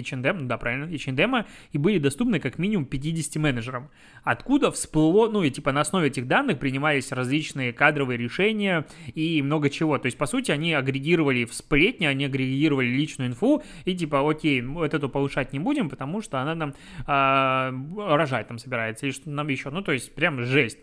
H&M, 0.00 0.48
да, 0.48 0.58
правильно, 0.58 0.84
H&M, 0.84 1.44
и 1.72 1.78
были 1.78 1.98
доступны 1.98 2.40
как 2.40 2.58
минимум 2.58 2.86
50 2.86 3.36
менеджерам. 3.36 3.90
Откуда 4.22 4.70
всплыло, 4.70 5.28
ну 5.28 5.42
и 5.42 5.50
типа 5.50 5.72
на 5.72 5.80
основе 5.80 6.08
этих 6.08 6.26
данных 6.26 6.58
принимались 6.58 7.12
различные 7.12 7.72
кадровые 7.72 8.18
решения 8.18 8.86
и 9.14 9.42
много 9.42 9.70
чего. 9.70 9.98
То 9.98 10.06
есть, 10.06 10.18
по 10.18 10.26
сути, 10.26 10.50
они 10.50 10.72
агрегировали 10.74 11.44
в 11.44 11.54
сплетни, 11.54 12.06
они 12.06 12.24
агрегировали 12.24 12.86
личную 12.86 13.30
инфу 13.30 13.62
и 13.84 13.94
типа, 13.94 14.28
окей, 14.28 14.62
вот 14.62 14.94
эту 14.94 15.08
повышать 15.08 15.52
не 15.52 15.58
будем, 15.58 15.88
потому 15.88 16.22
что 16.22 16.40
она 16.40 16.54
нам 16.54 16.74
э, 17.06 18.16
рожать 18.16 18.48
там 18.48 18.58
собирается, 18.58 19.06
или 19.06 19.12
что 19.12 19.30
нам 19.30 19.48
еще, 19.48 19.70
ну 19.70 19.82
то 19.82 19.92
есть 19.92 20.14
прям 20.14 20.42
жесть. 20.42 20.78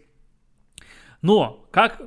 Но 1.22 1.68
как, 1.72 2.02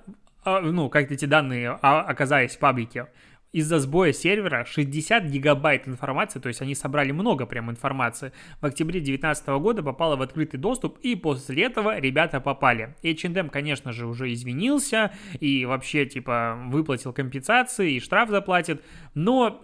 э, 0.45 0.61
ну, 0.61 0.88
как 0.88 1.11
эти 1.11 1.25
данные 1.25 1.71
оказались 1.71 2.57
в 2.57 2.59
паблике? 2.59 3.09
Из-за 3.52 3.78
сбоя 3.78 4.12
сервера 4.12 4.64
60 4.64 5.25
гигабайт 5.25 5.88
информации, 5.88 6.38
то 6.38 6.49
есть 6.49 6.61
они 6.61 6.75
собрали 6.75 7.12
много 7.12 7.47
прям 7.47 7.71
информации, 7.71 8.33
в 8.61 8.67
октябре 8.67 9.00
2019 9.00 9.47
года 9.61 9.83
попало 9.83 10.17
в 10.17 10.23
открытый 10.23 10.61
доступ, 10.61 10.99
и 10.99 11.14
после 11.14 11.64
этого 11.64 11.99
ребята 11.99 12.40
попали. 12.40 12.95
H&M, 13.02 13.49
конечно 13.49 13.93
же, 13.93 14.07
уже 14.07 14.33
извинился 14.33 15.12
и 15.40 15.64
вообще, 15.64 16.07
типа, 16.07 16.59
выплатил 16.67 17.12
компенсации 17.12 17.95
и 17.95 18.00
штраф 18.00 18.28
заплатит, 18.28 18.85
но... 19.14 19.62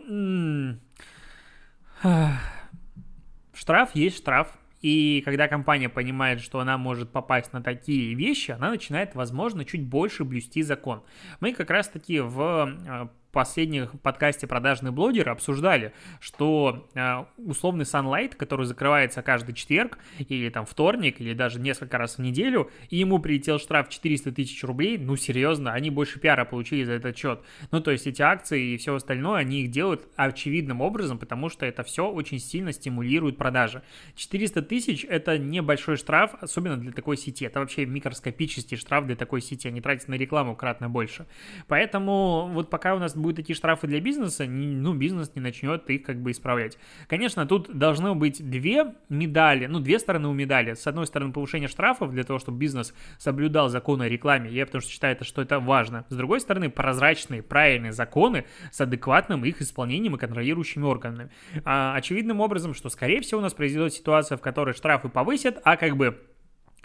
штраф 3.55 3.91
есть 3.95 4.17
штраф, 4.17 4.59
и 4.85 5.23
когда 5.25 5.49
компания 5.49 5.89
понимает, 5.89 6.43
что 6.43 6.61
она 6.61 6.77
может 6.77 7.11
попасть 7.11 7.55
на 7.55 7.63
такие 7.63 8.15
вещи, 8.15 8.51
она 8.51 8.69
начинает, 8.69 9.15
возможно, 9.15 9.65
чуть 9.65 9.83
больше 9.83 10.25
блюсти 10.25 10.63
закон. 10.63 11.03
Мы 11.41 11.55
как 11.55 11.71
раз-таки 11.71 12.21
в 12.21 12.77
э, 12.87 13.09
последних 13.35 13.93
подкасте 14.01 14.47
«Продажный 14.47 14.93
блогер» 14.93 15.29
обсуждали, 15.29 15.93
что 16.21 16.89
э, 16.95 17.25
условный 17.37 17.85
Sunlight, 17.85 18.37
который 18.37 18.65
закрывается 18.65 19.21
каждый 19.23 19.55
четверг 19.55 19.99
или 20.19 20.49
там 20.49 20.65
вторник, 20.65 21.21
или 21.21 21.35
даже 21.35 21.61
несколько 21.61 21.99
раз 21.99 22.17
в 22.17 22.21
неделю, 22.21 22.71
и 22.89 22.97
ему 22.97 23.19
прилетел 23.19 23.59
штраф 23.59 23.91
400 23.91 24.33
тысяч 24.33 24.65
рублей, 24.65 24.97
ну 24.97 25.17
серьезно, 25.17 25.73
они 25.73 25.91
больше 25.91 26.19
пиара 26.19 26.47
получили 26.47 26.85
за 26.85 26.93
этот 26.93 27.19
счет. 27.19 27.43
Ну 27.71 27.81
то 27.81 27.91
есть 27.91 28.07
эти 28.07 28.23
акции 28.23 28.75
и 28.75 28.77
все 28.79 28.95
остальное, 28.95 29.41
они 29.41 29.63
их 29.63 29.71
делают 29.71 30.09
очевидным 30.17 30.81
образом, 30.81 31.19
потому 31.19 31.51
что 31.51 31.67
это 31.67 31.83
все 31.83 32.09
очень 32.09 32.39
сильно 32.39 32.73
стимулирует 32.73 33.37
продажи. 33.37 33.83
400 34.15 34.63
тысяч 34.63 35.05
это 35.05 35.37
небольшой 35.39 35.97
штраф, 35.97 36.35
особенно 36.41 36.77
для 36.77 36.93
такой 36.93 37.17
сети. 37.17 37.45
Это 37.45 37.61
вообще 37.61 37.85
микроскопический 37.85 38.77
штраф 38.77 39.07
для 39.07 39.17
такой 39.17 39.41
сети, 39.41 39.69
они 39.69 39.81
тратят 39.81 40.09
на 40.09 40.15
рекламу 40.15 40.55
кратно 40.55 40.89
больше. 40.89 41.27
Поэтому 41.67 42.49
вот 42.53 42.71
пока 42.71 42.95
у 42.95 42.99
нас 42.99 43.17
будут 43.25 43.37
такие 43.37 43.57
штрафы 43.57 43.87
для 43.87 44.01
бизнеса, 44.01 44.45
ну, 44.47 44.95
бизнес 44.95 45.33
не 45.35 45.41
начнет 45.41 45.89
их 45.91 46.03
как 46.03 46.21
бы 46.21 46.31
исправлять. 46.31 46.79
Конечно, 47.09 47.47
тут 47.47 47.77
должно 47.77 48.15
быть 48.15 48.49
две 48.49 48.95
медали, 49.09 49.67
ну, 49.67 49.81
две 49.81 49.99
стороны 49.99 50.29
у 50.29 50.33
медали. 50.33 50.75
С 50.75 50.87
одной 50.87 51.07
стороны, 51.07 51.33
повышение 51.33 51.69
штрафов 51.69 52.13
для 52.13 52.23
того, 52.23 52.39
чтобы 52.39 52.59
бизнес 52.59 52.95
соблюдал 53.19 53.69
законы 53.69 54.05
о 54.05 54.09
рекламе, 54.09 54.51
я 54.51 54.67
потому 54.67 54.83
что 54.83 54.91
считаю, 54.91 55.17
что 55.23 55.43
это 55.43 55.59
важно. 55.59 56.05
С 56.09 56.17
другой 56.17 56.41
стороны, 56.41 56.71
прозрачные, 56.71 57.43
правильные 57.43 57.93
законы 57.93 58.45
с 58.71 58.81
адекватным 58.81 59.45
их 59.45 59.63
исполнением 59.63 60.17
и 60.17 60.19
контролирующими 60.19 60.85
органами. 60.85 61.31
А, 61.65 61.95
очевидным 61.97 62.41
образом, 62.41 62.75
что, 62.75 62.89
скорее 62.91 63.21
всего, 63.23 63.41
у 63.41 63.43
нас 63.43 63.55
произойдет 63.55 63.95
ситуация, 63.95 64.37
в 64.37 64.41
которой 64.41 64.75
штрафы 64.75 65.09
повысят, 65.09 65.61
а 65.65 65.77
как 65.77 65.97
бы 65.97 66.19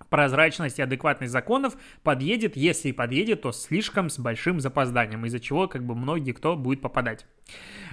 прозрачность 0.10 0.79
и 0.79 0.82
адекватность 0.82 1.32
законов 1.32 1.75
подъедет, 2.03 2.56
если 2.56 2.89
и 2.89 2.94
подъедет, 2.94 3.41
то 3.41 3.51
слишком 3.51 4.10
с 4.10 4.20
большим 4.20 4.60
запозданием, 4.60 5.25
из-за 5.25 5.39
чего 5.39 5.68
как 5.68 5.84
бы 5.84 5.96
многие 5.96 6.32
кто 6.32 6.56
будет 6.56 6.82
попадать. 6.82 7.25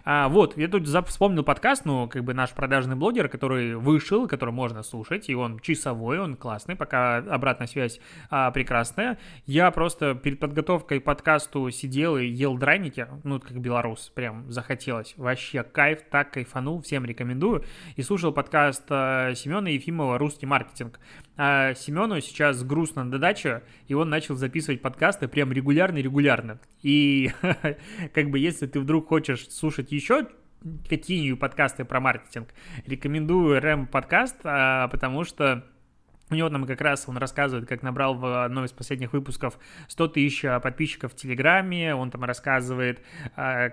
А, 0.09 0.29
вот, 0.29 0.57
я 0.57 0.69
тут 0.69 0.87
вспомнил 1.09 1.43
подкаст, 1.43 1.85
ну, 1.85 2.09
как 2.09 2.23
бы 2.23 2.33
наш 2.33 2.53
продажный 2.53 2.95
блогер, 2.95 3.29
который 3.29 3.75
вышел, 3.75 4.29
который 4.29 4.53
можно 4.53 4.85
слушать, 4.85 5.29
и 5.29 5.35
он 5.35 5.59
часовой, 5.59 6.21
он 6.21 6.37
классный, 6.37 6.77
пока 6.77 7.17
обратная 7.17 7.67
связь 7.67 7.99
а, 8.31 8.53
прекрасная. 8.53 9.19
Я 9.47 9.71
просто 9.73 10.15
перед 10.15 10.39
подготовкой 10.39 11.01
к 11.01 11.05
подкасту 11.05 11.71
сидел 11.71 12.17
и 12.17 12.25
ел 12.25 12.57
драники, 12.57 13.09
ну, 13.25 13.41
как 13.41 13.59
белорус, 13.59 14.13
прям 14.15 14.49
захотелось. 14.51 15.15
Вообще 15.17 15.65
кайф, 15.65 16.03
так 16.09 16.31
кайфанул, 16.31 16.83
всем 16.83 17.05
рекомендую. 17.05 17.65
И 17.97 18.03
слушал 18.03 18.33
подкаст 18.33 18.85
а, 18.91 19.35
Семена 19.35 19.71
Ефимова 19.71 20.19
«Русский 20.19 20.47
маркетинг». 20.47 21.01
А 21.39 21.75
Семену 21.75 22.21
сейчас 22.21 22.65
грустно 22.65 23.05
на 23.05 23.19
даче, 23.19 23.63
и 23.89 23.95
он 23.95 24.09
начал 24.09 24.37
записывать 24.37 24.81
подкасты 24.81 25.29
прям 25.29 25.53
регулярно-регулярно. 25.53 26.61
И 26.83 27.31
как 28.15 28.31
бы 28.31 28.39
если 28.39 28.67
ты 28.67 28.81
вдруг 28.81 29.09
хочешь 29.09 29.46
слушать 29.53 29.93
еще 29.93 30.26
какие-нибудь 30.88 31.41
подкасты 31.41 31.85
про 31.85 32.00
маркетинг, 32.00 32.49
рекомендую 32.87 33.61
рэм 33.61 33.87
подкаст, 33.87 34.37
а, 34.45 34.88
потому 34.88 35.25
что 35.25 35.65
у 36.30 36.35
него 36.35 36.49
там 36.49 36.66
как 36.66 36.80
раз 36.80 37.04
он 37.06 37.18
рассказывает, 37.18 37.68
как 37.68 37.83
набрал 37.83 38.14
в 38.14 38.45
одном 38.45 38.64
из 38.64 38.73
последних 38.73 39.12
выпусков 39.12 39.59
100 39.88 40.09
тысяч 40.09 40.45
а, 40.45 40.59
подписчиков 40.59 41.12
в 41.12 41.16
Телеграме, 41.16 41.95
он 41.95 42.11
там 42.11 42.25
рассказывает, 42.25 43.00
а, 43.37 43.71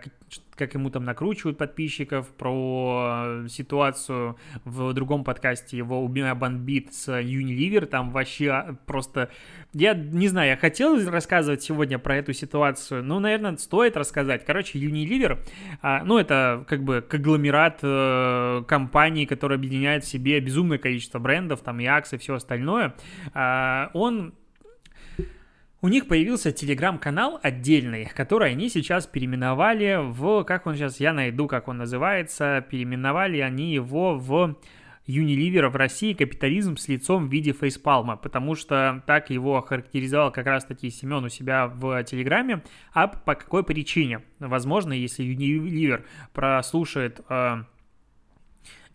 как 0.55 0.73
ему 0.75 0.89
там 0.91 1.03
накручивают 1.03 1.57
подписчиков, 1.57 2.27
про 2.27 3.43
ситуацию 3.49 4.37
в 4.65 4.93
другом 4.93 5.23
подкасте 5.23 5.77
его 5.77 6.03
«У 6.03 6.07
меня 6.07 6.35
бомбит» 6.35 6.93
с 6.93 7.09
Unilever, 7.09 7.85
там 7.85 8.11
вообще 8.11 8.77
просто... 8.85 9.29
Я 9.73 9.95
не 9.95 10.27
знаю, 10.27 10.49
я 10.49 10.57
хотел 10.57 11.09
рассказывать 11.09 11.63
сегодня 11.63 11.97
про 11.97 12.17
эту 12.17 12.33
ситуацию, 12.33 13.03
но, 13.03 13.19
наверное, 13.19 13.57
стоит 13.57 13.97
рассказать. 13.97 14.45
Короче, 14.45 14.77
Unilever, 14.77 15.39
а, 15.81 16.03
ну, 16.03 16.19
это 16.19 16.63
как 16.67 16.83
бы 16.83 17.01
конгломерат 17.01 17.79
э, 17.81 18.63
компаний, 18.67 19.25
который 19.25 19.57
объединяет 19.57 20.03
в 20.03 20.07
себе 20.07 20.39
безумное 20.39 20.77
количество 20.77 21.17
брендов, 21.17 21.61
там 21.61 21.79
и 21.79 21.85
акций, 21.85 22.17
и 22.17 22.19
все 22.19 22.35
остальное. 22.43 22.93
А, 23.33 23.89
он 23.93 24.33
у 25.81 25.89
них 25.89 26.07
появился 26.07 26.53
телеграм-канал 26.53 27.39
отдельный, 27.43 28.05
который 28.05 28.51
они 28.51 28.69
сейчас 28.69 29.05
переименовали 29.05 29.99
в, 29.99 30.43
как 30.45 30.65
он 30.65 30.75
сейчас, 30.75 31.01
я 31.01 31.11
найду, 31.11 31.47
как 31.47 31.67
он 31.67 31.77
называется, 31.77 32.65
переименовали 32.69 33.39
они 33.39 33.73
его 33.73 34.17
в 34.17 34.55
Unilever 35.07 35.67
в 35.67 35.75
России 35.75 36.13
капитализм 36.13 36.77
с 36.77 36.87
лицом 36.87 37.27
в 37.27 37.31
виде 37.31 37.51
фейспалма, 37.51 38.15
потому 38.15 38.55
что 38.55 39.03
так 39.05 39.29
его 39.29 39.57
охарактеризовал 39.57 40.31
как 40.31 40.45
раз-таки 40.45 40.89
Семен 40.89 41.25
у 41.25 41.29
себя 41.29 41.67
в 41.67 42.01
Телеграме. 42.05 42.63
А 42.93 43.07
по 43.07 43.35
какой 43.35 43.65
причине? 43.65 44.21
Возможно, 44.39 44.93
если 44.93 45.25
Unilever 45.25 46.05
прослушает 46.31 47.19
э, 47.27 47.63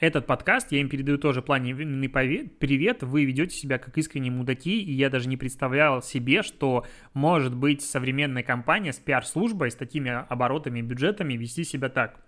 этот 0.00 0.26
подкаст, 0.26 0.71
я 0.73 0.81
им 0.81 0.88
передаю 0.88 1.19
тоже 1.19 1.43
пламенный 1.43 2.09
привет, 2.09 3.02
вы 3.02 3.25
ведете 3.25 3.57
себя 3.57 3.78
как 3.78 3.97
искренние 3.99 4.33
мудаки, 4.33 4.81
и 4.81 4.93
я 4.93 5.11
даже 5.11 5.28
не 5.28 5.37
представлял 5.37 6.02
себе, 6.02 6.43
что 6.43 6.87
может 7.14 7.55
быть 7.55 7.83
современная 7.83 8.43
компания 8.43 8.93
с 8.93 8.99
пиар-службой, 8.99 9.71
с 9.71 9.75
такими 9.75 10.11
оборотами 10.28 10.78
и 10.78 10.83
бюджетами 10.83 11.35
вести 11.35 11.64
себя 11.64 11.88
так. 11.88 12.21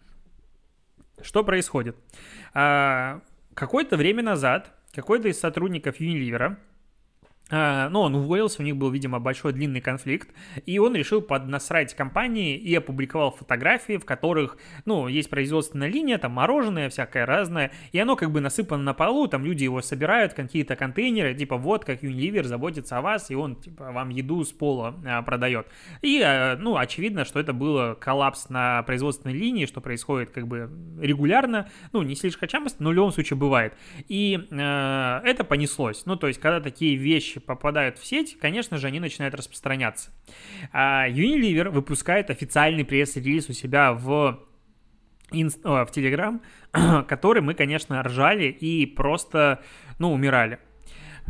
Что 1.22 1.44
происходит? 1.44 1.96
А, 2.54 3.20
какое-то 3.54 3.96
время 3.96 4.22
назад 4.22 4.74
какой-то 4.92 5.28
из 5.28 5.38
сотрудников 5.38 6.00
Unilever 6.00 6.56
а, 7.50 7.88
ну, 7.88 8.00
он 8.00 8.14
уволился, 8.14 8.62
у 8.62 8.64
них 8.64 8.76
был, 8.76 8.90
видимо, 8.90 9.18
большой 9.18 9.52
длинный 9.52 9.80
конфликт, 9.80 10.28
и 10.66 10.78
он 10.78 10.94
решил 10.94 11.20
поднасрать 11.20 11.94
компании 11.94 12.56
и 12.56 12.74
опубликовал 12.74 13.32
фотографии, 13.32 13.96
в 13.96 14.04
которых, 14.04 14.56
ну, 14.84 15.08
есть 15.08 15.30
производственная 15.30 15.88
линия, 15.88 16.18
там 16.18 16.32
мороженое 16.32 16.88
всякое 16.90 17.26
разное, 17.26 17.72
и 17.92 17.98
оно 17.98 18.16
как 18.16 18.30
бы 18.30 18.40
насыпано 18.40 18.82
на 18.82 18.94
полу, 18.94 19.26
там 19.26 19.44
люди 19.44 19.64
его 19.64 19.82
собирают, 19.82 20.34
какие-то 20.34 20.76
контейнеры, 20.76 21.34
типа 21.34 21.56
вот 21.56 21.84
как 21.84 22.02
Unilever 22.02 22.44
заботится 22.44 22.98
о 22.98 23.02
вас, 23.02 23.30
и 23.30 23.34
он, 23.34 23.56
типа, 23.56 23.90
вам 23.92 24.10
еду 24.10 24.44
с 24.44 24.52
пола 24.52 24.94
а, 25.04 25.22
продает. 25.22 25.66
И, 26.02 26.20
а, 26.24 26.56
ну, 26.56 26.76
очевидно, 26.76 27.24
что 27.24 27.40
это 27.40 27.52
было 27.52 27.94
коллапс 27.94 28.48
на 28.48 28.82
производственной 28.84 29.34
линии, 29.34 29.66
что 29.66 29.80
происходит 29.80 30.30
как 30.30 30.46
бы 30.46 30.70
регулярно, 31.00 31.68
ну, 31.92 32.02
не 32.02 32.14
слишком 32.14 32.48
часто, 32.48 32.82
но 32.82 32.90
в 32.90 32.92
любом 32.92 33.12
случае 33.12 33.36
бывает. 33.36 33.74
И 34.08 34.38
а, 34.52 35.20
это 35.24 35.44
понеслось. 35.44 36.06
Ну, 36.06 36.16
то 36.16 36.28
есть, 36.28 36.40
когда 36.40 36.60
такие 36.60 36.96
вещи 36.96 37.39
попадают 37.40 37.98
в 37.98 38.06
сеть, 38.06 38.38
конечно 38.38 38.78
же, 38.78 38.86
они 38.86 39.00
начинают 39.00 39.34
распространяться. 39.34 40.10
А 40.72 41.08
Unilever 41.08 41.70
выпускает 41.70 42.30
официальный 42.30 42.84
пресс-релиз 42.84 43.48
у 43.48 43.52
себя 43.52 43.92
в 43.92 44.40
в 45.32 45.88
Telegram, 45.94 46.40
который 47.06 47.40
мы, 47.40 47.54
конечно, 47.54 48.02
ржали 48.02 48.46
и 48.46 48.84
просто, 48.84 49.62
ну, 49.98 50.12
умирали. 50.12 50.58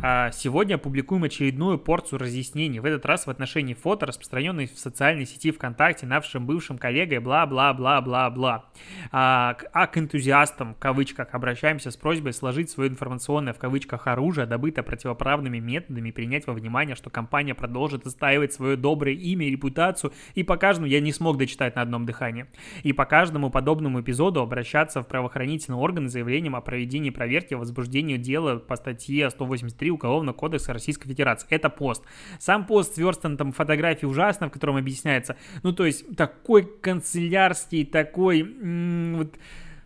А, 0.03 0.31
сегодня 0.31 0.75
опубликуем 0.75 1.25
очередную 1.25 1.77
порцию 1.77 2.17
разъяснений, 2.17 2.79
в 2.79 2.85
этот 2.85 3.05
раз 3.05 3.27
в 3.27 3.29
отношении 3.29 3.75
фото, 3.75 4.07
распространенной 4.07 4.65
в 4.65 4.79
социальной 4.79 5.27
сети 5.27 5.51
ВКонтакте 5.51 6.07
нашим 6.07 6.47
бывшим 6.47 6.79
коллегой, 6.79 7.19
бла-бла-бла-бла-бла. 7.19 8.65
А, 9.11 9.55
а 9.71 9.87
к 9.87 9.99
энтузиастам, 9.99 10.73
в 10.73 10.79
кавычках, 10.79 11.27
обращаемся 11.33 11.91
с 11.91 11.97
просьбой 11.97 12.33
сложить 12.33 12.71
свое 12.71 12.89
информационное, 12.89 13.53
в 13.53 13.59
кавычках, 13.59 14.07
оружие, 14.07 14.47
добытое 14.47 14.81
противоправными 14.81 15.59
методами, 15.59 16.09
принять 16.09 16.47
во 16.47 16.53
внимание, 16.53 16.95
что 16.95 17.11
компания 17.11 17.53
продолжит 17.53 18.07
отстаивать 18.07 18.53
свое 18.53 18.77
доброе 18.77 19.13
имя 19.13 19.45
и 19.45 19.51
репутацию, 19.51 20.13
и 20.33 20.41
по 20.41 20.57
каждому, 20.57 20.87
я 20.87 20.99
не 20.99 21.13
смог 21.13 21.37
дочитать 21.37 21.75
на 21.75 21.83
одном 21.83 22.07
дыхании, 22.07 22.47
и 22.81 22.91
по 22.91 23.05
каждому 23.05 23.51
подобному 23.51 24.01
эпизоду 24.01 24.41
обращаться 24.41 25.03
в 25.03 25.07
правоохранительные 25.07 25.77
органы 25.77 26.09
с 26.09 26.13
заявлением 26.13 26.55
о 26.55 26.61
проведении 26.61 27.11
проверки, 27.11 27.53
возбуждении 27.53 28.17
дела 28.17 28.57
по 28.57 28.75
статье 28.75 29.29
183 29.29 29.90
Уголовного 29.91 30.35
кодекса 30.35 30.73
Российской 30.73 31.07
Федерации. 31.09 31.47
Это 31.49 31.69
пост. 31.69 32.03
Сам 32.39 32.65
пост 32.65 32.95
сверстан 32.95 33.37
там 33.37 33.51
фотографии 33.51 34.05
ужасно, 34.05 34.47
в 34.47 34.51
котором 34.51 34.77
объясняется, 34.77 35.37
ну 35.63 35.73
то 35.73 35.85
есть 35.85 36.15
такой 36.15 36.63
канцелярский, 36.63 37.85
такой 37.85 38.43
вот, 38.43 39.35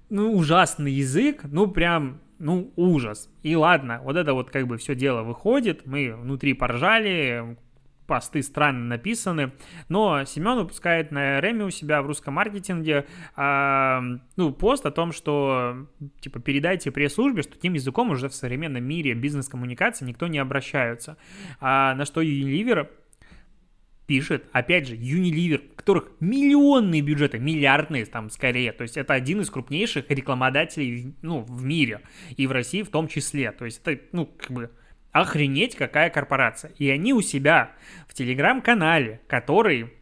ну, 0.10 0.34
ужасный 0.34 0.92
язык, 0.92 1.42
ну 1.44 1.68
прям 1.68 2.22
ну, 2.40 2.72
ужас. 2.76 3.30
И 3.44 3.56
ладно, 3.56 4.02
вот 4.04 4.16
это 4.18 4.34
вот 4.34 4.50
как 4.50 4.68
бы 4.68 4.78
все 4.78 4.96
дело 4.96 5.24
выходит, 5.24 5.86
мы 5.86 6.14
внутри 6.14 6.54
поржали, 6.54 7.58
посты 8.08 8.42
странно 8.44 8.86
написаны, 8.86 9.52
но 9.90 10.24
Семен 10.26 10.58
выпускает 10.58 11.12
на 11.12 11.42
Реме 11.42 11.66
у 11.66 11.70
себя 11.70 12.02
в 12.02 12.08
русском 12.08 12.36
маркетинге 12.36 13.06
э, 13.36 14.00
ну, 14.36 14.54
пост 14.54 14.86
о 14.86 14.92
том, 14.92 15.12
что 15.12 15.88
типа 16.20 16.40
передайте 16.40 16.92
пресс-службе, 16.92 17.42
что 17.42 17.54
таким 17.54 17.74
языком 17.74 18.12
уже 18.12 18.30
в 18.30 18.36
современном 18.36 18.84
мире 18.84 19.14
бизнес-коммуникации 19.14 20.06
никто 20.06 20.28
не 20.28 20.40
обращается. 20.40 21.18
А 21.60 21.96
на 21.96 22.06
что 22.06 22.22
Unilever 22.22 22.90
пишет, 24.06 24.46
опять 24.52 24.88
же, 24.88 24.96
Unilever, 24.96 25.62
у 25.72 25.76
которых 25.76 26.12
миллионные 26.20 27.02
бюджеты, 27.02 27.40
миллиардные 27.40 28.06
там 28.06 28.30
скорее, 28.30 28.72
то 28.72 28.84
есть 28.84 28.98
это 28.98 29.14
один 29.14 29.42
из 29.42 29.50
крупнейших 29.50 30.10
рекламодателей 30.10 31.16
ну, 31.22 31.42
в 31.42 31.64
мире, 31.64 32.02
и 32.38 32.48
в 32.48 32.52
России 32.52 32.84
в 32.84 32.90
том 32.90 33.08
числе, 33.08 33.52
то 33.52 33.66
есть 33.66 33.82
это, 33.84 34.02
ну, 34.12 34.26
как 34.26 34.52
бы, 34.52 34.72
Охренеть, 35.16 35.78
какая 35.78 36.10
корпорация. 36.10 36.74
И 36.78 36.90
они 36.90 37.14
у 37.14 37.22
себя 37.22 37.72
в 38.06 38.14
телеграм-канале, 38.14 39.22
который, 39.28 39.94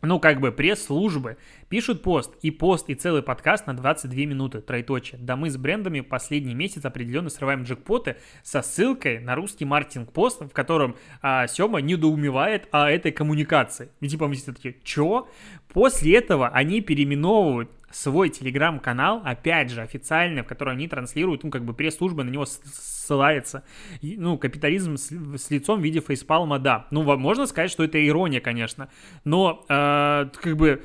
ну, 0.00 0.18
как 0.18 0.40
бы 0.40 0.50
пресс-службы, 0.50 1.36
пишут 1.68 2.02
пост. 2.02 2.32
И 2.40 2.50
пост, 2.50 2.88
и 2.88 2.94
целый 2.94 3.22
подкаст 3.22 3.66
на 3.66 3.76
22 3.76 4.20
минуты, 4.20 4.62
троеточие. 4.62 5.20
Да 5.20 5.36
мы 5.36 5.50
с 5.50 5.58
брендами 5.58 6.00
последний 6.00 6.54
месяц 6.54 6.86
определенно 6.86 7.28
срываем 7.28 7.64
джекпоты 7.64 8.16
со 8.42 8.62
ссылкой 8.62 9.18
на 9.18 9.34
русский 9.34 9.66
маркетинг-пост, 9.66 10.40
в 10.40 10.54
котором 10.54 10.96
а, 11.20 11.46
Сема 11.48 11.82
недоумевает 11.82 12.66
о 12.70 12.90
этой 12.90 13.12
коммуникации. 13.12 13.90
И 14.00 14.08
типа 14.08 14.26
мы 14.26 14.36
все 14.36 14.54
такие, 14.54 14.76
чё? 14.82 15.28
После 15.68 16.16
этого 16.16 16.48
они 16.48 16.80
переименовывают 16.80 17.70
свой 17.96 18.28
телеграм-канал, 18.28 19.22
опять 19.24 19.70
же, 19.70 19.80
официальный, 19.80 20.42
в 20.42 20.46
который 20.46 20.74
они 20.74 20.86
транслируют, 20.86 21.44
ну, 21.44 21.50
как 21.50 21.64
бы 21.64 21.72
пресс-служба 21.72 22.24
на 22.24 22.30
него 22.30 22.44
ссылается. 22.44 23.64
Ну, 24.02 24.36
капитализм 24.36 24.96
с, 24.96 25.10
с 25.10 25.50
лицом 25.50 25.80
в 25.80 25.82
виде 25.82 26.00
фейспалма, 26.00 26.58
да. 26.58 26.86
Ну, 26.90 27.02
можно 27.16 27.46
сказать, 27.46 27.70
что 27.70 27.84
это 27.84 28.04
ирония, 28.06 28.40
конечно, 28.40 28.88
но, 29.24 29.64
э, 29.68 30.28
как 30.42 30.56
бы, 30.56 30.82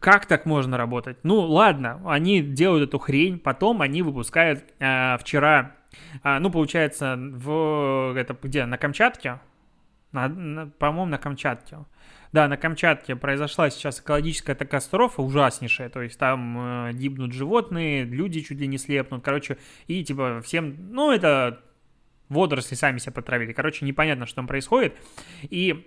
как 0.00 0.24
так 0.24 0.46
можно 0.46 0.78
работать? 0.78 1.18
Ну, 1.24 1.40
ладно, 1.40 2.00
они 2.06 2.40
делают 2.40 2.88
эту 2.88 2.98
хрень, 2.98 3.38
потом 3.38 3.82
они 3.82 4.00
выпускают 4.00 4.64
э, 4.78 5.18
вчера, 5.18 5.72
э, 6.24 6.38
ну, 6.38 6.50
получается, 6.50 7.16
в, 7.18 8.14
это 8.16 8.34
где, 8.42 8.64
на 8.64 8.78
Камчатке? 8.78 9.40
На, 10.12 10.28
на, 10.28 10.66
по-моему, 10.68 11.10
на 11.10 11.18
Камчатке. 11.18 11.78
Да, 12.32 12.48
на 12.48 12.56
Камчатке 12.56 13.14
произошла 13.14 13.68
сейчас 13.68 14.00
экологическая 14.00 14.54
катастрофа 14.54 15.20
ужаснейшая, 15.20 15.90
то 15.90 16.00
есть 16.00 16.18
там 16.18 16.88
э, 16.88 16.92
гибнут 16.94 17.32
животные, 17.32 18.04
люди 18.04 18.40
чуть 18.40 18.58
ли 18.58 18.66
не 18.66 18.78
слепнут, 18.78 19.22
короче, 19.22 19.58
и 19.86 20.02
типа 20.02 20.40
всем, 20.42 20.74
ну 20.92 21.12
это 21.12 21.60
водоросли 22.30 22.74
сами 22.74 22.98
себя 22.98 23.12
потравили, 23.12 23.52
короче, 23.52 23.84
непонятно, 23.84 24.24
что 24.24 24.36
там 24.36 24.46
происходит, 24.46 24.96
и 25.42 25.86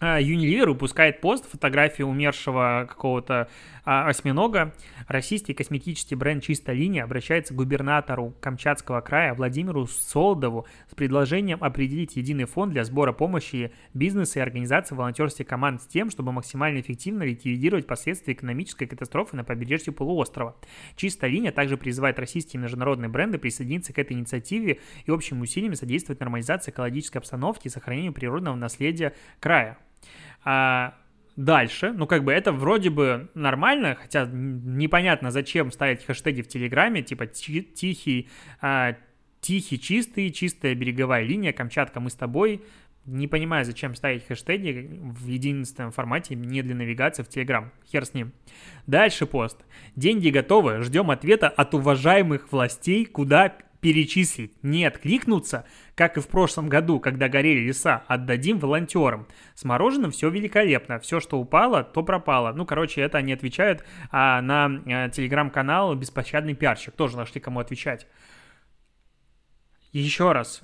а, 0.00 0.20
Unilever 0.20 0.68
выпускает 0.68 1.20
пост 1.20 1.50
фотографии 1.50 2.02
умершего 2.02 2.86
какого-то 2.88 3.48
а, 3.86 4.08
осьминога. 4.08 4.74
Российский 5.06 5.54
косметический 5.54 6.16
бренд 6.16 6.42
«Чистая 6.42 6.74
линия» 6.74 7.04
обращается 7.04 7.54
к 7.54 7.56
губернатору 7.56 8.34
Камчатского 8.40 9.00
края 9.00 9.32
Владимиру 9.32 9.86
Солдову 9.86 10.66
с 10.90 10.94
предложением 10.96 11.62
определить 11.62 12.16
единый 12.16 12.46
фонд 12.46 12.72
для 12.72 12.82
сбора 12.82 13.12
помощи 13.12 13.72
бизнеса 13.94 14.40
и 14.40 14.42
организации 14.42 14.96
волонтерских 14.96 15.46
команд 15.46 15.80
с 15.82 15.86
тем, 15.86 16.10
чтобы 16.10 16.32
максимально 16.32 16.80
эффективно 16.80 17.22
ликвидировать 17.22 17.86
последствия 17.86 18.34
экономической 18.34 18.86
катастрофы 18.86 19.36
на 19.36 19.44
побережье 19.44 19.92
полуострова. 19.92 20.56
«Чистая 20.96 21.30
линия» 21.30 21.52
также 21.52 21.76
призывает 21.76 22.18
российские 22.18 22.60
международные 22.60 23.08
бренды 23.08 23.38
присоединиться 23.38 23.92
к 23.92 23.98
этой 24.00 24.14
инициативе 24.14 24.80
и 25.04 25.10
общими 25.12 25.40
усилиями 25.40 25.74
содействовать 25.74 26.18
нормализации 26.18 26.72
экологической 26.72 27.18
обстановки 27.18 27.68
и 27.68 27.70
сохранению 27.70 28.12
природного 28.12 28.56
наследия 28.56 29.14
края. 29.38 29.78
А 30.44 30.94
дальше, 31.36 31.92
ну 31.92 32.06
как 32.06 32.24
бы 32.24 32.32
это 32.32 32.52
вроде 32.52 32.90
бы 32.90 33.30
нормально, 33.34 33.94
хотя 33.94 34.26
непонятно, 34.26 35.30
зачем 35.30 35.70
ставить 35.70 36.04
хэштеги 36.04 36.42
в 36.42 36.48
Телеграме, 36.48 37.02
типа 37.02 37.26
тихий, 37.26 38.28
а, 38.60 38.96
тихий, 39.40 39.78
чистый, 39.78 40.30
чистая 40.30 40.74
береговая 40.74 41.22
линия, 41.22 41.52
Камчатка, 41.52 42.00
мы 42.00 42.10
с 42.10 42.14
тобой. 42.14 42.62
Не 43.04 43.28
понимаю, 43.28 43.64
зачем 43.64 43.94
ставить 43.94 44.26
хэштеги 44.26 44.90
в 44.90 45.28
единственном 45.28 45.92
формате, 45.92 46.34
не 46.34 46.62
для 46.62 46.74
навигации 46.74 47.22
в 47.22 47.28
Телеграм. 47.28 47.70
Хер 47.88 48.04
с 48.04 48.14
ним. 48.14 48.32
Дальше 48.88 49.26
пост. 49.26 49.64
Деньги 49.94 50.30
готовы. 50.30 50.82
Ждем 50.82 51.12
ответа 51.12 51.48
от 51.48 51.72
уважаемых 51.74 52.50
властей, 52.50 53.04
куда 53.04 53.56
перечислить, 53.86 54.52
не 54.64 54.84
откликнуться, 54.84 55.64
как 55.94 56.16
и 56.16 56.20
в 56.20 56.26
прошлом 56.26 56.68
году, 56.68 56.98
когда 56.98 57.28
горели 57.28 57.68
леса, 57.68 58.02
отдадим 58.08 58.58
волонтерам. 58.58 59.28
С 59.54 59.62
мороженым 59.62 60.10
все 60.10 60.28
великолепно, 60.28 60.98
все, 60.98 61.20
что 61.20 61.38
упало, 61.38 61.84
то 61.84 62.02
пропало. 62.02 62.52
Ну, 62.52 62.66
короче, 62.66 63.00
это 63.00 63.18
они 63.18 63.32
отвечают 63.32 63.84
а, 64.10 64.42
на 64.42 64.64
а, 64.64 65.08
телеграм-канал 65.08 65.94
«Беспощадный 65.94 66.54
пиарщик». 66.54 66.94
Тоже 66.94 67.16
нашли 67.16 67.40
кому 67.40 67.60
отвечать. 67.60 68.08
Еще 69.92 70.32
раз. 70.32 70.62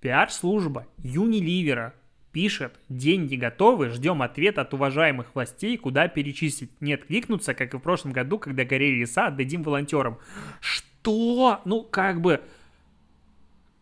Пиар-служба 0.00 0.88
Юниливера 0.98 1.94
пишет, 2.32 2.74
деньги 2.88 3.36
готовы, 3.36 3.90
ждем 3.90 4.20
ответ 4.20 4.58
от 4.58 4.74
уважаемых 4.74 5.32
властей, 5.36 5.76
куда 5.76 6.08
перечислить. 6.08 6.72
Не 6.80 6.94
откликнуться, 6.94 7.54
как 7.54 7.72
и 7.72 7.76
в 7.76 7.80
прошлом 7.80 8.10
году, 8.10 8.40
когда 8.40 8.64
горели 8.64 8.96
леса, 8.96 9.28
отдадим 9.28 9.62
волонтерам. 9.62 10.18
Что? 10.60 11.60
Ну, 11.64 11.82
как 11.82 12.20
бы 12.20 12.40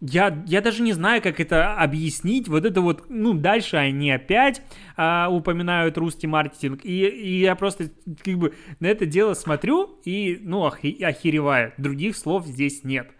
я, 0.03 0.43
я 0.47 0.61
даже 0.61 0.83
не 0.83 0.93
знаю, 0.93 1.23
как 1.23 1.39
это 1.39 1.75
объяснить. 1.77 2.49
Вот 2.49 2.65
это 2.65 2.81
вот, 2.81 3.05
ну, 3.09 3.35
дальше 3.35 3.77
они 3.77 4.11
опять 4.11 4.61
а, 4.97 5.29
упоминают 5.31 5.97
русский 5.97 6.27
маркетинг. 6.27 6.81
И, 6.85 7.07
и 7.07 7.41
я 7.41 7.55
просто 7.55 7.91
как 8.25 8.35
бы 8.35 8.55
на 8.81 8.87
это 8.87 9.07
дело 9.07 9.35
смотрю 9.35 10.01
и, 10.05 10.41
ну, 10.43 10.67
охи, 10.67 11.01
охереваю. 11.05 11.73
Других 11.79 12.17
слов 12.17 12.47
здесь 12.47 12.83
нет. 12.83 13.13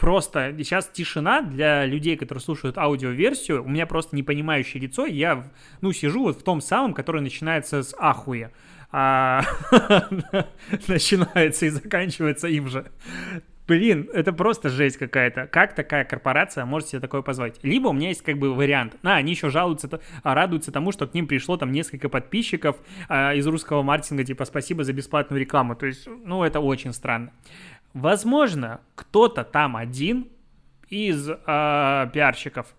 Просто 0.00 0.52
сейчас 0.58 0.88
тишина 0.88 1.42
для 1.42 1.84
людей, 1.86 2.16
которые 2.16 2.42
слушают 2.42 2.76
аудиоверсию. 2.76 3.64
У 3.64 3.68
меня 3.68 3.86
просто 3.86 4.16
непонимающее 4.16 4.82
лицо. 4.82 5.06
Я, 5.06 5.48
ну, 5.80 5.92
сижу 5.92 6.24
вот 6.24 6.40
в 6.40 6.42
том 6.42 6.60
самом, 6.60 6.92
который 6.92 7.20
начинается 7.22 7.84
с 7.84 7.94
ахуя 7.98 8.52
а, 8.90 9.42
начинается 10.88 11.66
и 11.66 11.70
заканчивается 11.70 12.48
им 12.48 12.68
же. 12.68 12.90
Блин, 13.68 14.08
это 14.14 14.32
просто 14.32 14.70
жесть 14.70 14.96
какая-то. 14.96 15.46
Как 15.46 15.74
такая 15.74 16.06
корпорация 16.06 16.64
может 16.64 16.88
себе 16.88 17.00
такое 17.00 17.20
позволить? 17.20 17.62
Либо 17.62 17.88
у 17.88 17.92
меня 17.92 18.08
есть 18.08 18.22
как 18.22 18.38
бы 18.38 18.54
вариант. 18.54 18.96
А, 19.02 19.16
они 19.16 19.32
еще 19.32 19.50
жалуются, 19.50 20.00
радуются 20.22 20.72
тому, 20.72 20.90
что 20.90 21.06
к 21.06 21.12
ним 21.12 21.26
пришло 21.26 21.58
там 21.58 21.70
несколько 21.70 22.08
подписчиков 22.08 22.76
а, 23.10 23.34
из 23.34 23.46
русского 23.46 23.82
маркетинга, 23.82 24.24
типа 24.24 24.46
спасибо 24.46 24.84
за 24.84 24.94
бесплатную 24.94 25.38
рекламу. 25.38 25.76
То 25.76 25.84
есть, 25.84 26.08
ну, 26.24 26.42
это 26.44 26.60
очень 26.60 26.94
странно. 26.94 27.30
Возможно, 27.92 28.80
кто-то 28.94 29.44
там 29.44 29.76
один 29.76 30.28
из 30.88 31.28
а, 31.46 32.06
пиарщиков, 32.06 32.74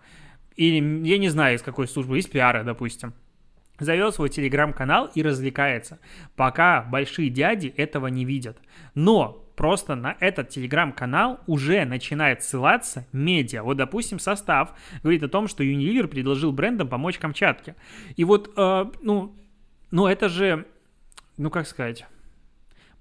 или 0.55 1.07
я 1.07 1.19
не 1.19 1.29
знаю, 1.29 1.55
из 1.55 1.61
какой 1.61 1.87
службы, 1.87 2.17
из 2.17 2.25
пиара, 2.25 2.63
допустим, 2.63 3.13
завел 3.79 4.11
свой 4.11 4.29
телеграм-канал 4.29 5.09
и 5.13 5.21
развлекается, 5.21 5.99
пока 6.35 6.81
большие 6.81 7.29
дяди 7.29 7.73
этого 7.77 8.07
не 8.07 8.25
видят. 8.25 8.57
Но 8.95 9.45
просто 9.55 9.95
на 9.95 10.15
этот 10.21 10.49
телеграм-канал 10.49 11.41
уже 11.45 11.83
начинает 11.83 12.43
ссылаться 12.43 13.05
медиа. 13.11 13.63
Вот, 13.63 13.75
допустим, 13.75 14.17
состав 14.17 14.73
говорит 15.03 15.23
о 15.23 15.27
том, 15.27 15.47
что 15.47 15.63
Unilever 15.63 16.07
предложил 16.07 16.51
брендам 16.51 16.87
помочь 16.87 17.17
Камчатке. 17.17 17.75
И 18.15 18.23
вот, 18.23 18.53
э, 18.55 18.85
ну, 19.01 19.35
ну, 19.91 20.07
это 20.07 20.29
же, 20.29 20.65
ну, 21.35 21.49
как 21.49 21.67
сказать, 21.67 22.05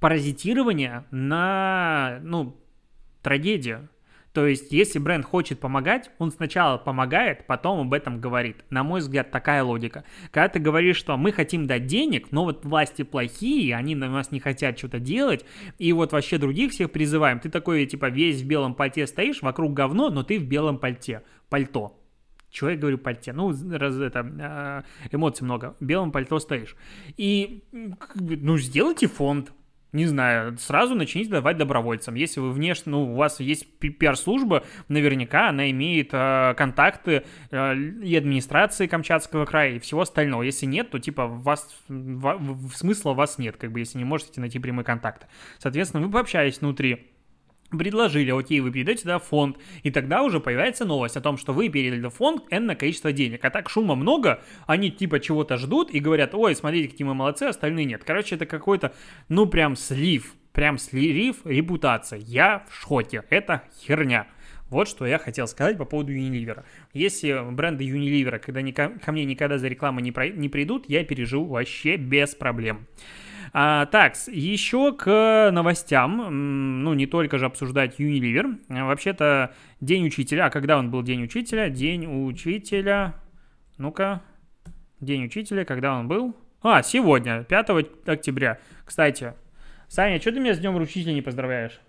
паразитирование 0.00 1.04
на, 1.10 2.18
ну, 2.22 2.56
трагедию. 3.22 3.88
То 4.38 4.46
есть, 4.46 4.70
если 4.70 5.01
бренд 5.01 5.24
хочет 5.24 5.59
помогать, 5.59 6.12
он 6.18 6.31
сначала 6.31 6.79
помогает, 6.79 7.44
потом 7.48 7.81
об 7.81 7.92
этом 7.92 8.20
говорит. 8.20 8.64
На 8.70 8.85
мой 8.85 9.01
взгляд, 9.01 9.33
такая 9.33 9.64
логика. 9.64 10.05
Когда 10.31 10.48
ты 10.48 10.61
говоришь, 10.61 10.96
что 10.96 11.16
мы 11.16 11.33
хотим 11.33 11.66
дать 11.66 11.87
денег, 11.87 12.31
но 12.31 12.44
вот 12.44 12.64
власти 12.64 13.03
плохие, 13.03 13.74
они 13.74 13.96
на 13.96 14.09
нас 14.09 14.31
не 14.31 14.38
хотят 14.38 14.79
что-то 14.79 15.01
делать, 15.01 15.44
и 15.79 15.92
вот 15.92 16.12
вообще 16.12 16.38
других 16.38 16.70
всех 16.70 16.92
призываем, 16.92 17.40
ты 17.40 17.48
такой, 17.51 17.85
типа, 17.87 18.11
весь 18.11 18.40
в 18.40 18.46
белом 18.46 18.77
пальте 18.77 19.09
стоишь, 19.09 19.42
вокруг 19.42 19.74
говно, 19.74 20.09
но 20.09 20.22
ты 20.22 20.38
в 20.38 20.44
белом 20.44 20.79
пальте, 20.79 21.22
пальто. 21.48 21.98
Чего 22.48 22.70
я 22.70 22.77
говорю 22.77 22.98
пальте? 22.98 23.33
Ну, 23.33 23.53
раз 23.77 23.96
это, 23.96 24.20
а, 24.20 24.85
эмоций 25.11 25.44
много. 25.46 25.74
В 25.81 25.85
белом 25.85 26.12
пальто 26.12 26.38
стоишь. 26.38 26.77
И, 27.16 27.64
ну, 28.14 28.57
сделайте 28.57 29.09
фонд, 29.09 29.53
не 29.92 30.07
знаю, 30.07 30.59
сразу 30.59 30.94
начните 30.94 31.31
давать 31.31 31.57
добровольцам. 31.57 32.14
Если 32.14 32.40
вы 32.40 32.53
внешне, 32.53 32.92
ну, 32.92 33.12
у 33.12 33.16
вас 33.16 33.40
есть 33.40 33.66
пиар-служба, 33.79 34.64
наверняка 34.88 35.48
она 35.48 35.70
имеет 35.70 36.11
э, 36.12 36.55
контакты 36.57 37.24
э, 37.51 37.74
и 37.77 38.14
администрации 38.16 38.87
Камчатского 38.87 39.46
края, 39.46 39.72
и 39.72 39.79
всего 39.79 40.03
остального. 40.03 40.42
Если 40.42 40.66
нет, 40.66 40.90
то, 40.90 40.98
типа, 40.98 41.27
вас, 41.27 41.74
в, 41.88 42.37
в, 42.38 42.77
смысла 42.77 43.14
вас 43.14 43.38
нет, 43.38 43.57
как 43.57 43.72
бы, 43.72 43.81
если 43.81 43.98
не 43.98 44.05
можете 44.05 44.40
найти 44.40 44.59
прямые 44.59 44.85
контакты. 44.85 45.27
Соответственно, 45.59 46.05
вы 46.05 46.12
пообщаетесь 46.12 46.61
внутри 46.61 47.07
предложили, 47.70 48.31
окей, 48.31 48.61
вы 48.61 48.70
передаете 48.70 49.04
да, 49.04 49.18
фонд, 49.18 49.59
и 49.83 49.90
тогда 49.90 50.22
уже 50.22 50.40
появляется 50.40 50.85
новость 50.85 51.16
о 51.16 51.20
том, 51.20 51.37
что 51.37 51.52
вы 51.52 51.68
передали 51.68 52.07
в 52.07 52.11
фонд 52.11 52.44
энное 52.50 52.76
количество 52.76 53.12
денег. 53.12 53.44
А 53.44 53.50
так 53.50 53.68
шума 53.68 53.94
много, 53.94 54.42
они 54.66 54.90
типа 54.90 55.20
чего-то 55.20 55.57
ждут 55.57 55.90
и 55.90 56.00
говорят, 56.00 56.35
ой, 56.35 56.54
смотрите, 56.54 56.88
какие 56.88 57.07
мы 57.07 57.14
молодцы, 57.14 57.44
остальные 57.44 57.85
нет. 57.85 58.04
Короче, 58.04 58.37
это 58.37 58.46
какой-то, 58.46 58.94
ну 59.28 59.46
прям 59.46 59.76
слив, 59.76 60.35
прям 60.52 60.78
слив 60.78 61.37
репутация. 61.44 62.18
Я 62.20 62.64
в 62.68 62.74
шоке, 62.74 63.24
это 63.28 63.64
херня. 63.81 64.26
Вот 64.70 64.87
что 64.87 65.07
я 65.07 65.18
хотел 65.18 65.46
сказать 65.46 65.78
по 65.78 65.87
поводу 65.87 66.12
Unilever. 66.12 66.64
Если 66.92 67.52
бренды 67.52 67.85
Unilever 67.85 68.38
когда 68.38 68.61
ни, 68.61 68.72
ко 68.72 69.12
мне 69.12 69.24
никогда 69.24 69.57
за 69.57 69.66
рекламу 69.68 70.00
не, 70.00 70.12
про, 70.12 70.28
не 70.28 70.48
придут, 70.48 70.85
я 70.88 71.04
переживу 71.04 71.46
вообще 71.46 71.96
без 71.96 72.35
проблем. 72.35 72.87
А, 73.52 73.87
так, 73.87 74.14
еще 74.28 74.92
к 74.92 75.50
новостям. 75.52 76.82
Ну, 76.82 76.94
не 76.94 77.06
только 77.06 77.38
же 77.38 77.46
обсуждать 77.46 77.98
Unilever. 77.98 78.58
А, 78.68 78.87
вообще-то 78.87 79.54
День 79.80 80.06
учителя. 80.06 80.46
А 80.46 80.50
когда 80.50 80.78
он 80.78 80.90
был 80.90 81.02
День 81.02 81.24
учителя? 81.24 81.68
День 81.70 82.06
учителя... 82.06 83.14
Ну-ка. 83.76 84.22
День 85.00 85.26
учителя, 85.26 85.64
когда 85.64 85.98
он 85.98 86.08
был? 86.08 86.37
А, 86.61 86.82
сегодня, 86.82 87.44
5 87.44 87.70
октября. 88.06 88.58
Кстати, 88.84 89.34
Саня, 89.87 90.20
что 90.20 90.32
ты 90.32 90.40
меня 90.40 90.54
с 90.54 90.58
Днем 90.58 90.74
Учителя 90.74 91.14
не 91.14 91.22
поздравляешь? 91.22 91.80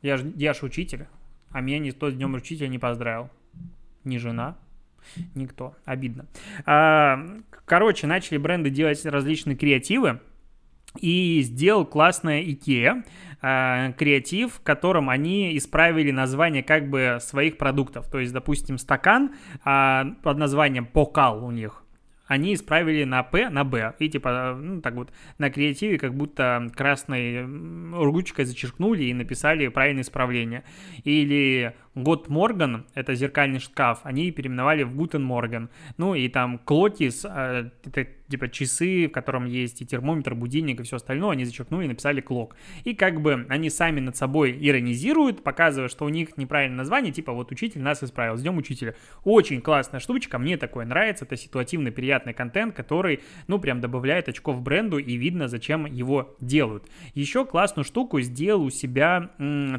Я 0.00 0.16
ж, 0.16 0.22
я 0.36 0.54
ж 0.54 0.62
учитель, 0.62 1.06
а 1.50 1.60
меня 1.60 1.78
никто 1.78 2.10
с 2.10 2.14
Днем 2.14 2.34
Учителя 2.34 2.68
не 2.68 2.78
поздравил. 2.78 3.28
Ни 4.04 4.16
жена, 4.16 4.56
никто. 5.34 5.76
Обидно. 5.84 6.24
А, 6.64 7.22
короче, 7.66 8.06
начали 8.06 8.38
бренды 8.38 8.70
делать 8.70 9.04
различные 9.04 9.56
креативы 9.56 10.20
и 10.98 11.40
сделал 11.42 11.84
классное 11.84 12.42
IKEA 12.42 13.04
э, 13.42 13.92
креатив, 13.96 14.54
в 14.54 14.60
котором 14.62 15.08
они 15.08 15.56
исправили 15.56 16.10
название 16.10 16.62
как 16.62 16.88
бы 16.90 17.18
своих 17.20 17.58
продуктов. 17.58 18.10
То 18.10 18.18
есть, 18.18 18.32
допустим, 18.32 18.78
стакан 18.78 19.34
э, 19.64 20.02
под 20.22 20.38
названием 20.38 20.86
Pokal 20.86 21.44
у 21.44 21.50
них 21.50 21.84
они 22.30 22.54
исправили 22.54 23.02
на 23.02 23.24
П 23.24 23.50
на 23.50 23.64
Б. 23.64 23.92
И 23.98 24.08
типа, 24.08 24.56
ну, 24.56 24.80
так 24.80 24.94
вот, 24.94 25.10
на 25.38 25.50
креативе 25.50 25.98
как 25.98 26.14
будто 26.14 26.70
красной 26.76 27.44
ручкой 27.92 28.44
зачеркнули 28.44 29.02
и 29.02 29.14
написали 29.14 29.66
правильное 29.66 30.04
исправление. 30.04 30.62
Или 31.02 31.74
God 31.94 32.28
Morgon, 32.28 32.86
это 32.94 33.14
зеркальный 33.14 33.58
шкаф, 33.58 34.00
они 34.04 34.30
переименовали 34.30 34.84
в 34.84 34.94
Guten 34.94 35.24
Morgen. 35.24 35.70
Ну 35.96 36.14
и 36.14 36.28
там 36.28 36.58
Klockis, 36.58 37.24
э, 37.24 37.70
это 37.84 38.06
типа 38.28 38.48
часы, 38.48 39.08
в 39.08 39.10
котором 39.10 39.44
есть 39.44 39.82
и 39.82 39.86
термометр, 39.86 40.36
будильник 40.36 40.78
и 40.78 40.82
все 40.84 40.96
остальное, 40.96 41.32
они 41.32 41.44
зачеркнули 41.44 41.86
и 41.86 41.88
написали 41.88 42.20
clock. 42.20 42.54
И 42.84 42.94
как 42.94 43.20
бы 43.20 43.44
они 43.48 43.70
сами 43.70 43.98
над 43.98 44.16
собой 44.16 44.56
иронизируют, 44.58 45.42
показывая, 45.42 45.88
что 45.88 46.04
у 46.04 46.08
них 46.08 46.36
неправильное 46.36 46.78
название, 46.78 47.12
типа 47.12 47.32
вот 47.32 47.50
учитель 47.50 47.82
нас 47.82 48.04
исправил, 48.04 48.36
ждем 48.36 48.56
учителя. 48.56 48.94
Очень 49.24 49.60
классная 49.60 49.98
штучка, 49.98 50.38
мне 50.38 50.56
такое 50.56 50.86
нравится, 50.86 51.24
это 51.24 51.36
ситуативный 51.36 51.90
приятный 51.90 52.32
контент, 52.32 52.74
который, 52.74 53.20
ну, 53.48 53.58
прям 53.58 53.80
добавляет 53.80 54.28
очков 54.28 54.62
бренду 54.62 54.98
и 54.98 55.16
видно, 55.16 55.48
зачем 55.48 55.86
его 55.86 56.36
делают. 56.40 56.88
Еще 57.14 57.44
классную 57.44 57.84
штуку 57.84 58.20
сделал 58.20 58.62
у 58.62 58.70
себя 58.70 59.30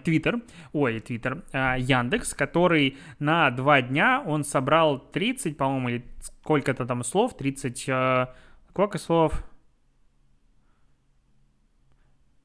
Твиттер, 0.03 0.41
ой, 0.73 0.99
Твиттер, 0.99 1.43
а, 1.53 1.77
Ян 1.77 2.00
Яндекс, 2.01 2.33
который 2.33 2.97
на 3.19 3.49
два 3.51 3.81
дня 3.81 4.23
он 4.25 4.43
собрал 4.43 4.99
30, 4.99 5.57
по-моему, 5.57 5.89
или 5.89 6.05
сколько-то 6.21 6.85
там 6.85 7.03
слов, 7.03 7.35
30, 7.37 7.85
э, 7.87 8.27
сколько 8.69 8.97
слов? 8.97 9.43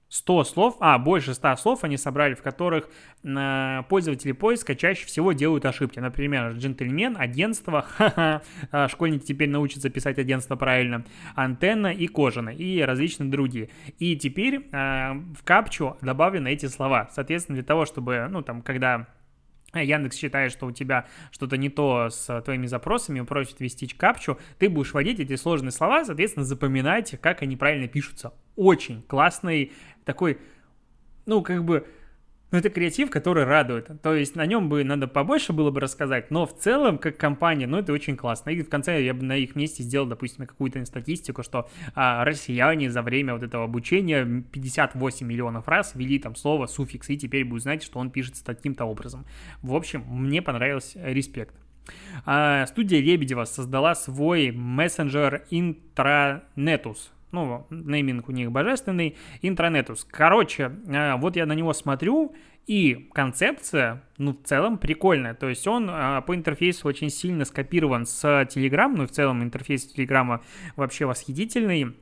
100 0.08 0.44
слов, 0.44 0.76
а, 0.80 0.98
больше 0.98 1.34
100 1.34 1.56
слов 1.56 1.84
они 1.84 1.96
собрали, 1.96 2.34
в 2.34 2.42
которых 2.42 2.88
э, 3.24 3.82
пользователи 3.88 4.32
поиска 4.32 4.76
чаще 4.76 5.04
всего 5.04 5.32
делают 5.32 5.64
ошибки. 5.66 5.98
Например, 5.98 6.52
джентльмен, 6.52 7.16
агентство, 7.18 7.86
а, 7.98 8.88
школьники 8.88 9.24
теперь 9.24 9.50
научатся 9.50 9.90
писать 9.90 10.18
агентство 10.18 10.56
правильно, 10.56 11.04
антенна 11.34 11.88
и 11.92 12.06
кожаная, 12.06 12.54
и 12.54 12.80
различные 12.80 13.30
другие. 13.30 13.68
И 13.98 14.16
теперь 14.16 14.68
э, 14.70 15.12
в 15.12 15.42
капчу 15.44 15.96
добавлены 16.00 16.48
эти 16.48 16.66
слова. 16.66 17.08
Соответственно, 17.12 17.56
для 17.56 17.64
того, 17.64 17.84
чтобы, 17.84 18.28
ну, 18.30 18.42
там, 18.42 18.62
когда 18.62 19.08
Яндекс 19.82 20.16
считает, 20.16 20.52
что 20.52 20.66
у 20.66 20.72
тебя 20.72 21.06
что-то 21.30 21.56
не 21.56 21.68
то 21.68 22.08
с 22.10 22.40
твоими 22.42 22.66
запросами, 22.66 23.20
просит 23.22 23.60
ввести 23.60 23.86
капчу, 23.86 24.38
ты 24.58 24.68
будешь 24.68 24.92
вводить 24.92 25.20
эти 25.20 25.36
сложные 25.36 25.72
слова, 25.72 26.04
соответственно, 26.04 26.44
запоминать, 26.44 27.18
как 27.20 27.42
они 27.42 27.56
правильно 27.56 27.88
пишутся. 27.88 28.32
Очень 28.56 29.02
классный 29.02 29.72
такой, 30.04 30.38
ну, 31.26 31.42
как 31.42 31.64
бы 31.64 31.86
но 32.50 32.58
это 32.58 32.70
креатив, 32.70 33.10
который 33.10 33.44
радует. 33.44 33.90
То 34.02 34.14
есть 34.14 34.36
на 34.36 34.46
нем 34.46 34.68
бы 34.68 34.84
надо 34.84 35.08
побольше 35.08 35.52
было 35.52 35.70
бы 35.70 35.80
рассказать, 35.80 36.30
но 36.30 36.46
в 36.46 36.56
целом, 36.56 36.98
как 36.98 37.16
компания, 37.16 37.66
ну, 37.66 37.78
это 37.78 37.92
очень 37.92 38.16
классно. 38.16 38.50
И 38.50 38.62
в 38.62 38.68
конце 38.68 39.02
я 39.02 39.14
бы 39.14 39.24
на 39.24 39.36
их 39.36 39.56
месте 39.56 39.82
сделал, 39.82 40.06
допустим, 40.06 40.46
какую-то 40.46 40.84
статистику, 40.84 41.42
что 41.42 41.68
а, 41.94 42.24
россияне 42.24 42.90
за 42.90 43.02
время 43.02 43.34
вот 43.34 43.42
этого 43.42 43.64
обучения 43.64 44.24
58 44.24 45.26
миллионов 45.26 45.68
раз 45.68 45.94
ввели 45.94 46.18
там 46.18 46.36
слово, 46.36 46.66
суффикс, 46.66 47.10
и 47.10 47.18
теперь 47.18 47.44
будут 47.44 47.62
знать, 47.62 47.82
что 47.82 47.98
он 47.98 48.10
пишется 48.10 48.44
таким-то 48.44 48.84
образом. 48.84 49.26
В 49.62 49.74
общем, 49.74 50.04
мне 50.08 50.42
понравился 50.42 51.00
респект. 51.04 51.54
А, 52.24 52.66
студия 52.66 53.00
Лебедева 53.00 53.44
создала 53.44 53.94
свой 53.94 54.50
мессенджер 54.50 55.44
Intranetus 55.50 57.10
ну, 57.36 57.66
нейминг 57.70 58.28
у 58.28 58.32
них 58.32 58.50
божественный, 58.50 59.16
интранетус. 59.42 60.06
Короче, 60.10 60.72
э, 60.88 61.16
вот 61.16 61.36
я 61.36 61.46
на 61.46 61.52
него 61.52 61.72
смотрю, 61.72 62.34
и 62.66 63.08
концепция, 63.12 64.02
ну, 64.18 64.32
в 64.32 64.42
целом 64.42 64.78
прикольная. 64.78 65.34
То 65.34 65.48
есть 65.48 65.66
он 65.68 65.88
э, 65.88 66.22
по 66.26 66.34
интерфейсу 66.34 66.88
очень 66.88 67.10
сильно 67.10 67.44
скопирован 67.44 68.06
с 68.06 68.24
Telegram, 68.24 68.88
ну, 68.88 69.06
в 69.06 69.10
целом 69.10 69.42
интерфейс 69.42 69.94
Telegram 69.94 70.40
вообще 70.74 71.06
восхитительный. 71.06 71.94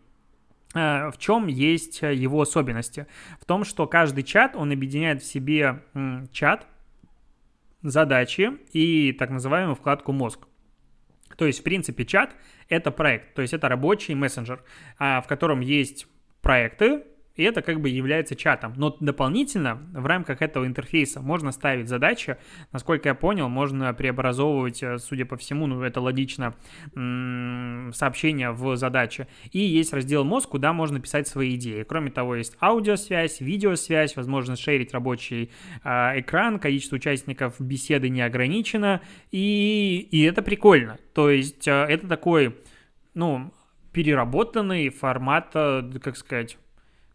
Э, 0.75 1.11
в 1.11 1.19
чем 1.19 1.49
есть 1.49 2.01
его 2.03 2.41
особенности? 2.41 3.07
В 3.41 3.45
том, 3.45 3.65
что 3.65 3.87
каждый 3.87 4.23
чат, 4.23 4.57
он 4.57 4.73
объединяет 4.73 5.23
в 5.23 5.27
себе 5.27 5.83
чат, 6.33 6.67
задачи 7.83 8.53
и 8.73 9.13
так 9.13 9.31
называемую 9.31 9.75
вкладку 9.75 10.13
мозг. 10.13 10.47
То 11.37 11.47
есть, 11.47 11.61
в 11.61 11.63
принципе, 11.63 12.05
чат— 12.05 12.35
это 12.69 12.91
проект, 12.91 13.35
то 13.35 13.43
есть 13.43 13.55
это 13.55 13.69
рабочий 13.69 14.15
мессенджер, 14.15 14.63
а, 14.99 15.21
в 15.21 15.27
котором 15.27 15.61
есть 15.61 16.07
проекты, 16.43 17.05
и 17.37 17.43
это 17.43 17.63
как 17.63 17.81
бы 17.81 17.89
является 17.89 18.37
чатом. 18.37 18.75
Но 18.77 18.97
дополнительно 19.01 19.83
в 19.93 20.07
рамках 20.07 20.41
этого 20.41 20.67
интерфейса 20.67 21.21
можно 21.21 21.51
ставить 21.51 21.89
задачи. 21.89 22.37
Насколько 22.73 23.09
я 23.09 23.15
понял, 23.15 23.49
можно 23.49 23.93
преобразовывать, 23.93 24.83
э, 24.83 24.99
судя 24.99 25.27
по 25.27 25.37
всему, 25.37 25.67
ну 25.67 25.83
это 25.83 26.01
логично, 26.01 26.55
сообщения 27.93 28.51
в 28.51 28.77
задачи. 28.77 29.27
И 29.51 29.59
есть 29.59 29.93
раздел 29.93 30.25
мозг, 30.25 30.51
куда 30.51 30.73
можно 30.73 31.01
писать 31.01 31.27
свои 31.27 31.57
идеи. 31.57 31.83
Кроме 31.83 32.11
того, 32.11 32.37
есть 32.37 32.57
аудиосвязь, 32.61 33.41
видеосвязь, 33.41 34.17
возможность 34.17 34.63
шерить 34.63 34.93
рабочий 34.93 35.51
э, 35.83 36.21
экран, 36.21 36.59
количество 36.59 36.97
участников 36.97 37.61
беседы 37.61 38.09
не 38.09 38.23
ограничено. 38.23 39.01
И, 39.33 40.09
и 40.11 40.23
это 40.23 40.43
прикольно. 40.43 40.99
То 41.15 41.31
есть 41.31 41.67
э, 41.67 41.73
это 41.73 42.07
такой, 42.07 42.57
ну, 43.15 43.53
переработанный 43.93 44.89
формат, 44.89 45.53
как 45.53 46.17
сказать, 46.17 46.59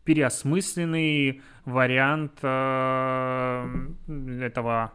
переосмысленный 0.03 1.41
вариант 1.65 2.39
э, 2.41 3.87
этого 4.41 4.93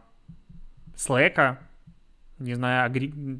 Slack, 0.95 1.57
не 2.39 2.55
знаю, 2.55 2.91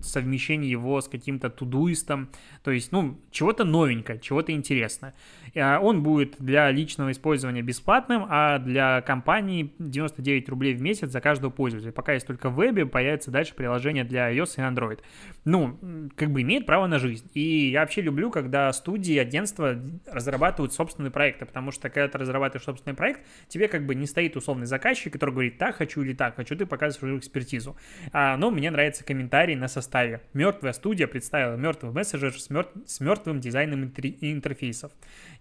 совмещение 0.02 0.72
его 0.72 1.02
с 1.02 1.08
каким-то 1.08 1.50
тудуистом, 1.50 2.30
то 2.64 2.72
есть, 2.72 2.92
ну, 2.92 3.20
чего-то 3.32 3.66
новенькое, 3.66 4.20
чего-то 4.20 4.52
интересное. 4.52 5.14
А 5.56 5.80
он 5.80 6.04
будет 6.04 6.36
для 6.40 6.72
личного 6.72 7.12
использования 7.12 7.62
бесплатным, 7.62 8.26
а 8.30 8.60
для 8.60 9.02
компании 9.02 9.74
99 9.80 10.50
рублей 10.50 10.74
в 10.74 10.82
месяц 10.82 11.10
за 11.10 11.22
каждого 11.22 11.52
пользователя. 11.52 11.92
Пока 11.92 12.14
есть 12.14 12.28
только 12.28 12.50
в 12.50 12.56
вебе, 12.56 12.86
появится 12.86 13.32
дальше 13.32 13.54
приложение 13.54 14.04
для 14.04 14.32
iOS 14.34 14.56
и 14.58 14.62
Android. 14.62 15.00
Ну, 15.44 15.78
как 16.16 16.32
бы 16.32 16.42
имеет 16.42 16.66
право 16.66 16.88
на 16.88 17.00
жизнь. 17.00 17.30
И 17.34 17.70
я 17.70 17.82
вообще 17.82 18.02
люблю, 18.02 18.32
когда 18.32 18.72
студии, 18.74 19.18
агентства 19.18 19.80
разрабатывают 20.08 20.74
собственные 20.74 21.12
проекты, 21.12 21.46
потому 21.46 21.72
что 21.72 21.90
когда 21.90 22.08
ты 22.08 22.18
разрабатываешь 22.18 22.66
собственный 22.66 22.96
проект, 22.96 23.22
тебе 23.48 23.68
как 23.68 23.86
бы 23.86 23.96
не 23.96 24.08
стоит 24.08 24.36
условный 24.36 24.66
заказчик, 24.66 25.14
который 25.14 25.32
говорит, 25.32 25.58
так 25.58 25.76
хочу 25.76 26.02
или 26.02 26.14
так 26.14 26.36
хочу, 26.36 26.56
ты 26.56 26.66
показываешь 26.66 27.00
свою 27.00 27.18
экспертизу. 27.20 27.76
А, 28.12 28.38
но 28.38 28.52
мне 28.52 28.72
нравится 28.72 28.85
комментарий 28.92 29.56
на 29.56 29.68
составе. 29.68 30.22
Мертвая 30.34 30.74
студия 30.74 31.08
представила 31.08 31.56
мертвый 31.56 31.92
мессенджер 31.92 32.40
с, 32.40 32.50
мертв... 32.50 32.72
с 32.86 33.00
мертвым 33.00 33.40
дизайном 33.40 33.86
интерфейсов. 33.86 34.92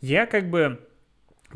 Я 0.01 0.27
как 0.27 0.51
бы 0.51 0.81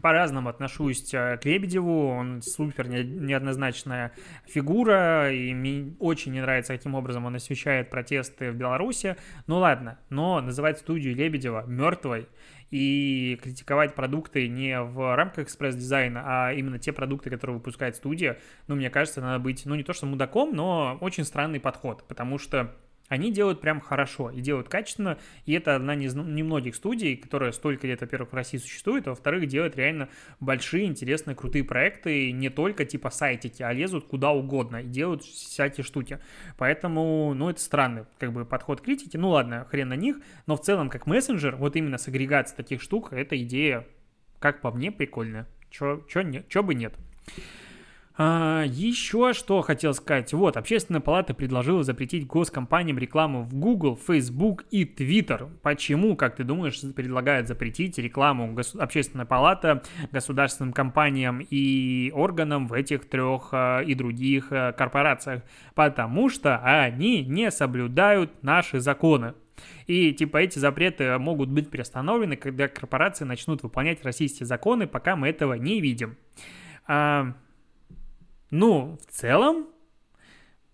по-разному 0.00 0.48
отношусь 0.48 1.12
э, 1.12 1.38
к 1.38 1.44
Лебедеву, 1.44 2.08
он 2.08 2.42
супер 2.42 2.88
неоднозначная 2.88 4.12
фигура, 4.46 5.32
и 5.32 5.52
мне 5.54 5.94
очень 5.98 6.32
не 6.32 6.40
нравится, 6.40 6.76
каким 6.76 6.94
образом 6.94 7.24
он 7.26 7.34
освещает 7.34 7.90
протесты 7.90 8.52
в 8.52 8.54
Беларуси. 8.54 9.16
Ну 9.46 9.58
ладно, 9.58 9.98
но 10.10 10.40
называть 10.40 10.78
студию 10.78 11.14
Лебедева 11.16 11.64
мертвой 11.66 12.28
и 12.70 13.38
критиковать 13.42 13.94
продукты 13.94 14.48
не 14.48 14.80
в 14.80 15.16
рамках 15.16 15.46
экспресс-дизайна, 15.46 16.22
а 16.24 16.52
именно 16.52 16.78
те 16.78 16.92
продукты, 16.92 17.30
которые 17.30 17.56
выпускает 17.56 17.96
студия, 17.96 18.38
ну, 18.66 18.76
мне 18.76 18.90
кажется, 18.90 19.20
надо 19.20 19.38
быть, 19.38 19.64
ну, 19.64 19.74
не 19.74 19.82
то 19.82 19.92
что 19.92 20.06
мудаком, 20.06 20.54
но 20.54 20.98
очень 21.00 21.24
странный 21.24 21.60
подход, 21.60 22.04
потому 22.06 22.38
что 22.38 22.74
они 23.08 23.32
делают 23.32 23.60
прям 23.60 23.80
хорошо 23.80 24.30
и 24.30 24.40
делают 24.40 24.68
качественно, 24.68 25.18
и 25.46 25.52
это 25.52 25.74
одна 25.74 25.94
из 25.94 26.14
немногих 26.14 26.74
студий, 26.74 27.16
которая 27.16 27.52
столько 27.52 27.86
лет, 27.86 28.00
во-первых, 28.00 28.32
в 28.32 28.34
России 28.34 28.58
существует, 28.58 29.06
а 29.06 29.10
во-вторых, 29.10 29.46
делает 29.46 29.76
реально 29.76 30.08
большие, 30.40 30.84
интересные, 30.84 31.34
крутые 31.34 31.64
проекты, 31.64 32.32
не 32.32 32.50
только 32.50 32.84
типа 32.84 33.10
сайтики, 33.10 33.62
а 33.62 33.72
лезут 33.72 34.06
куда 34.06 34.30
угодно 34.30 34.82
и 34.82 34.86
делают 34.86 35.22
всякие 35.24 35.84
штуки. 35.84 36.18
Поэтому, 36.56 37.34
ну, 37.34 37.50
это 37.50 37.60
странный 37.60 38.04
как 38.18 38.32
бы 38.32 38.44
подход 38.44 38.80
критики. 38.80 39.16
Ну, 39.16 39.30
ладно, 39.30 39.66
хрен 39.70 39.88
на 39.88 39.96
них, 39.96 40.18
но 40.46 40.56
в 40.56 40.60
целом, 40.60 40.90
как 40.90 41.06
мессенджер, 41.06 41.56
вот 41.56 41.76
именно 41.76 41.98
с 41.98 42.08
агрегацией 42.08 42.56
таких 42.56 42.82
штук, 42.82 43.12
эта 43.12 43.40
идея, 43.42 43.86
как 44.38 44.60
по 44.60 44.70
мне, 44.70 44.92
прикольная. 44.92 45.46
Чё, 45.70 46.04
чё, 46.08 46.22
не, 46.22 46.44
чё 46.48 46.62
бы 46.62 46.74
нет. 46.74 46.94
А, 48.20 48.64
еще 48.66 49.32
что 49.32 49.62
хотел 49.62 49.94
сказать. 49.94 50.32
Вот, 50.32 50.56
Общественная 50.56 51.00
палата 51.00 51.34
предложила 51.34 51.84
запретить 51.84 52.26
госкомпаниям 52.26 52.98
рекламу 52.98 53.44
в 53.44 53.54
Google, 53.54 53.96
Facebook 53.96 54.64
и 54.72 54.82
Twitter. 54.82 55.48
Почему, 55.62 56.16
как 56.16 56.34
ты 56.34 56.42
думаешь, 56.42 56.80
предлагает 56.96 57.46
запретить 57.46 57.96
рекламу 57.96 58.52
гос- 58.54 58.76
Общественная 58.76 59.24
палата 59.24 59.84
государственным 60.10 60.72
компаниям 60.72 61.46
и 61.48 62.10
органам 62.12 62.66
в 62.66 62.72
этих 62.72 63.08
трех 63.08 63.50
а, 63.52 63.82
и 63.82 63.94
других 63.94 64.48
а, 64.50 64.72
корпорациях? 64.72 65.44
Потому 65.76 66.28
что 66.28 66.58
они 66.58 67.24
не 67.24 67.52
соблюдают 67.52 68.42
наши 68.42 68.80
законы. 68.80 69.34
И 69.86 70.12
типа 70.12 70.38
эти 70.38 70.58
запреты 70.58 71.16
могут 71.18 71.50
быть 71.50 71.70
приостановлены, 71.70 72.34
когда 72.34 72.66
корпорации 72.66 73.24
начнут 73.24 73.62
выполнять 73.62 74.04
российские 74.04 74.48
законы, 74.48 74.88
пока 74.88 75.14
мы 75.14 75.28
этого 75.28 75.54
не 75.54 75.80
видим. 75.80 76.16
А, 76.88 77.34
ну, 78.50 78.98
в 79.06 79.12
целом, 79.12 79.66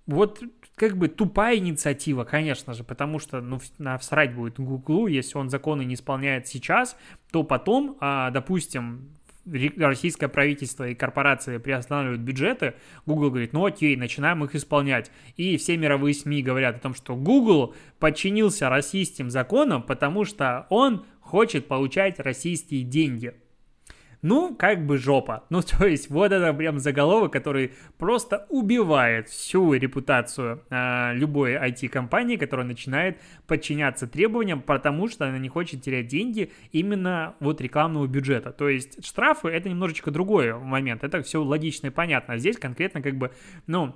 вот 0.07 0.43
как 0.75 0.97
бы 0.97 1.09
тупая 1.09 1.57
инициатива, 1.57 2.25
конечно 2.25 2.75
же, 2.75 2.85
потому 2.85 3.19
что, 3.19 3.41
ну, 3.41 3.61
всрать 3.99 4.35
будет 4.35 4.59
Гуглу, 4.59 5.07
если 5.07 5.39
он 5.39 5.51
законы 5.51 5.85
не 5.85 5.95
исполняет 5.95 6.47
сейчас, 6.49 6.97
то 7.31 7.43
потом, 7.45 7.97
а, 8.01 8.31
допустим, 8.31 9.15
российское 9.47 10.29
правительство 10.29 10.89
и 10.89 10.95
корпорации 10.95 11.59
приостанавливают 11.59 12.23
бюджеты, 12.23 12.75
Google 13.07 13.31
говорит, 13.31 13.53
ну 13.53 13.67
окей, 13.67 13.95
начинаем 13.95 14.43
их 14.45 14.55
исполнять. 14.55 15.11
И 15.37 15.57
все 15.59 15.77
мировые 15.77 16.15
СМИ 16.15 16.43
говорят 16.43 16.77
о 16.77 16.81
том, 16.81 16.95
что 16.95 17.15
Google 17.15 17.75
подчинился 17.99 18.69
российским 18.69 19.31
законам, 19.31 19.83
потому 19.83 20.25
что 20.25 20.67
он 20.71 21.05
хочет 21.21 21.69
получать 21.69 22.19
российские 22.21 22.85
деньги 22.85 23.35
ну, 24.25 24.55
как 24.55 24.87
бы 24.87 24.97
жопа. 24.99 25.45
Ну, 25.51 25.61
то 25.63 25.87
есть, 25.87 26.11
вот 26.11 26.33
это 26.33 26.53
прям 26.53 26.79
заголовок, 26.81 27.33
который 27.33 27.75
просто 27.99 28.47
убивает 28.49 29.29
всю 29.29 29.75
репутацию 29.75 30.63
э, 30.71 31.15
любой 31.15 31.55
IT-компании, 31.55 32.37
которая 32.37 32.67
начинает 32.67 33.21
подчиняться 33.47 34.09
требованиям, 34.09 34.63
потому 34.63 35.09
что 35.09 35.27
она 35.27 35.39
не 35.39 35.49
хочет 35.49 35.83
терять 35.83 36.09
деньги 36.09 36.51
именно 36.73 37.35
вот 37.39 37.61
рекламного 37.61 38.07
бюджета. 38.07 38.51
То 38.51 38.69
есть, 38.69 39.07
штрафы— 39.07 39.49
это 39.51 39.69
немножечко 39.69 40.11
другой 40.11 40.55
момент, 40.55 41.05
это 41.05 41.23
все 41.23 41.43
логично 41.43 41.89
и 41.89 41.91
понятно. 41.91 42.35
А 42.35 42.39
здесь 42.39 42.57
конкретно 42.57 43.03
как 43.03 43.17
бы, 43.17 43.31
ну, 43.67 43.95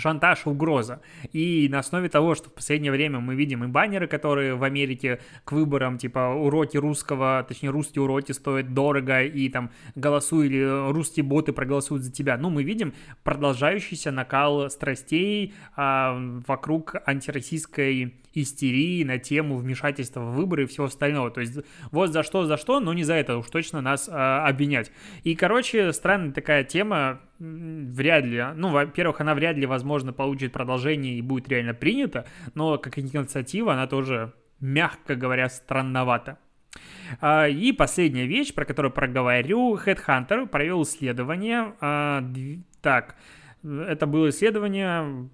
шантаж, 0.00 0.46
угроза. 0.46 1.00
И 1.32 1.68
на 1.70 1.78
основе 1.80 2.08
того, 2.08 2.34
что 2.34 2.50
в 2.50 2.54
последнее 2.54 2.92
время 2.92 3.20
мы 3.20 3.34
видим 3.34 3.64
и 3.64 3.66
баннеры, 3.66 4.06
которые 4.06 4.54
в 4.54 4.64
Америке 4.64 5.20
к 5.44 5.52
выборам, 5.52 5.98
типа 5.98 6.34
уроки 6.34 6.76
русского, 6.76 7.44
точнее 7.46 7.70
русские 7.70 8.02
уроки 8.02 8.32
стоят 8.32 8.74
дорого, 8.74 9.22
и 9.22 9.48
там 9.48 9.70
голосуй 9.94 10.46
или 10.46 10.92
русские 10.92 11.24
боты 11.24 11.52
проголосуют 11.52 12.04
за 12.04 12.12
тебя. 12.12 12.36
Ну, 12.36 12.50
мы 12.50 12.62
видим 12.62 12.94
продолжающийся 13.22 14.10
накал 14.10 14.70
страстей 14.70 15.54
а, 15.76 16.16
вокруг 16.46 16.96
антироссийской 17.06 18.21
истерии 18.34 19.04
на 19.04 19.18
тему 19.18 19.56
вмешательства 19.56 20.20
в 20.20 20.34
выборы 20.34 20.64
и 20.64 20.66
всего 20.66 20.86
остального. 20.86 21.30
То 21.30 21.40
есть 21.40 21.58
вот 21.90 22.12
за 22.12 22.22
что, 22.22 22.44
за 22.44 22.56
что, 22.56 22.80
но 22.80 22.92
не 22.92 23.04
за 23.04 23.14
это 23.14 23.36
уж 23.36 23.46
точно 23.48 23.80
нас 23.80 24.08
а, 24.10 24.46
обвинять. 24.46 24.90
И, 25.24 25.34
короче, 25.34 25.92
странная 25.92 26.32
такая 26.32 26.64
тема, 26.64 27.20
вряд 27.38 28.24
ли, 28.24 28.44
ну, 28.54 28.70
во-первых, 28.70 29.20
она 29.20 29.34
вряд 29.34 29.56
ли, 29.56 29.66
возможно, 29.66 30.12
получит 30.12 30.52
продолжение 30.52 31.14
и 31.14 31.22
будет 31.22 31.48
реально 31.48 31.74
принята, 31.74 32.26
но 32.54 32.78
как 32.78 32.98
инициатива 32.98 33.72
она 33.72 33.86
тоже, 33.86 34.32
мягко 34.60 35.14
говоря, 35.16 35.48
странновата. 35.48 36.38
А, 37.20 37.48
и 37.48 37.72
последняя 37.72 38.26
вещь, 38.26 38.54
про 38.54 38.64
которую 38.64 38.92
проговорю, 38.92 39.76
Headhunter 39.76 40.46
провел 40.46 40.82
исследование, 40.82 41.74
а, 41.80 42.24
так, 42.80 43.16
это 43.62 44.06
было 44.06 44.30
исследование 44.30 45.28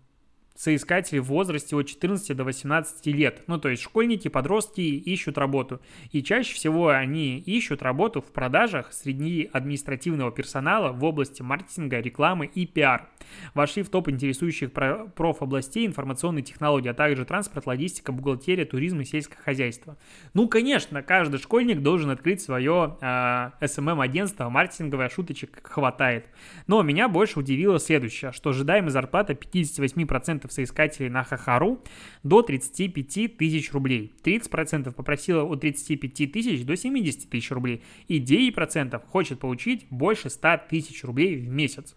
соискатели 0.59 1.21
в 1.21 1.27
возрасте 1.27 1.77
от 1.77 1.87
14 1.87 2.37
до 2.37 2.43
18 2.43 3.07
лет. 3.07 3.45
Ну, 3.47 3.59
то 3.59 3.69
есть 3.69 3.81
школьники, 3.81 4.27
подростки 4.27 4.81
ищут 4.81 5.39
работу. 5.39 5.81
И 6.11 6.21
чаще 6.21 6.53
всего 6.53 6.89
они 6.89 7.39
ищут 7.39 7.81
работу 7.81 8.21
в 8.21 8.33
продажах 8.33 8.93
среди 8.93 9.49
административного 9.53 10.33
персонала 10.33 10.91
в 10.91 11.05
области 11.05 11.43
маркетинга, 11.43 12.01
рекламы 12.01 12.47
и 12.47 12.67
пиар. 12.67 13.09
Вошли 13.55 13.85
в 13.85 13.89
топ 13.89 14.09
интересующих 14.09 14.73
профобластей 14.73 15.87
информационные 15.87 16.43
технологии, 16.43 16.89
а 16.89 16.95
также 16.95 17.25
транспорт, 17.25 17.67
логистика, 17.67 18.11
бухгалтерия, 18.11 18.65
туризм 18.65 19.01
и 19.01 19.05
сельское 19.05 19.39
хозяйство. 19.39 19.97
Ну, 20.35 20.49
конечно, 20.49 21.05
каждый 21.05 21.39
школьник 21.39 21.83
должен 21.83 22.11
открыть 22.11 22.43
свое 22.43 22.97
а, 23.01 23.53
SMM-агентство, 23.61 24.49
маркетинговое 24.49 25.09
шуточек 25.09 25.61
хватает. 25.63 26.27
Но 26.67 26.83
меня 26.83 27.09
больше 27.09 27.39
удивило 27.39 27.79
следующее, 27.79 28.33
что 28.33 28.51
ожидаемая 28.51 28.91
зарплата 28.91 29.35
58% 29.35 30.48
30% 30.49 30.51
соискателей 30.51 31.09
на 31.09 31.25
Хахару 31.25 31.83
до 32.23 32.43
35 32.43 33.37
тысяч 33.37 33.73
рублей. 33.73 34.13
30% 34.25 34.93
попросила 34.93 35.45
от 35.45 35.61
35 35.61 36.33
тысяч 36.33 36.65
до 36.65 36.77
70 36.77 37.31
тысяч 37.31 37.51
рублей. 37.51 37.83
И 38.09 38.21
9% 38.21 39.01
хочет 39.07 39.39
получить 39.39 39.87
больше 39.91 40.31
100 40.31 40.63
тысяч 40.69 41.05
рублей 41.05 41.37
в 41.37 41.49
месяц. 41.49 41.97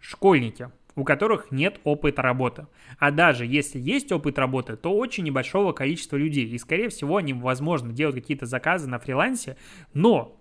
Школьники 0.00 0.70
у 0.96 1.04
которых 1.04 1.50
нет 1.50 1.78
опыта 1.84 2.22
работы. 2.22 2.68
А 2.98 3.10
даже 3.10 3.44
если 3.44 3.78
есть 3.78 4.10
опыт 4.12 4.38
работы, 4.38 4.76
то 4.76 4.96
очень 4.96 5.24
небольшого 5.24 5.72
количества 5.72 6.16
людей. 6.16 6.48
И, 6.48 6.58
скорее 6.58 6.88
всего, 6.88 7.18
они, 7.18 7.34
возможно, 7.34 7.92
делают 7.92 8.16
какие-то 8.16 8.46
заказы 8.46 8.88
на 8.88 8.98
фрилансе, 8.98 9.58
но 9.92 10.40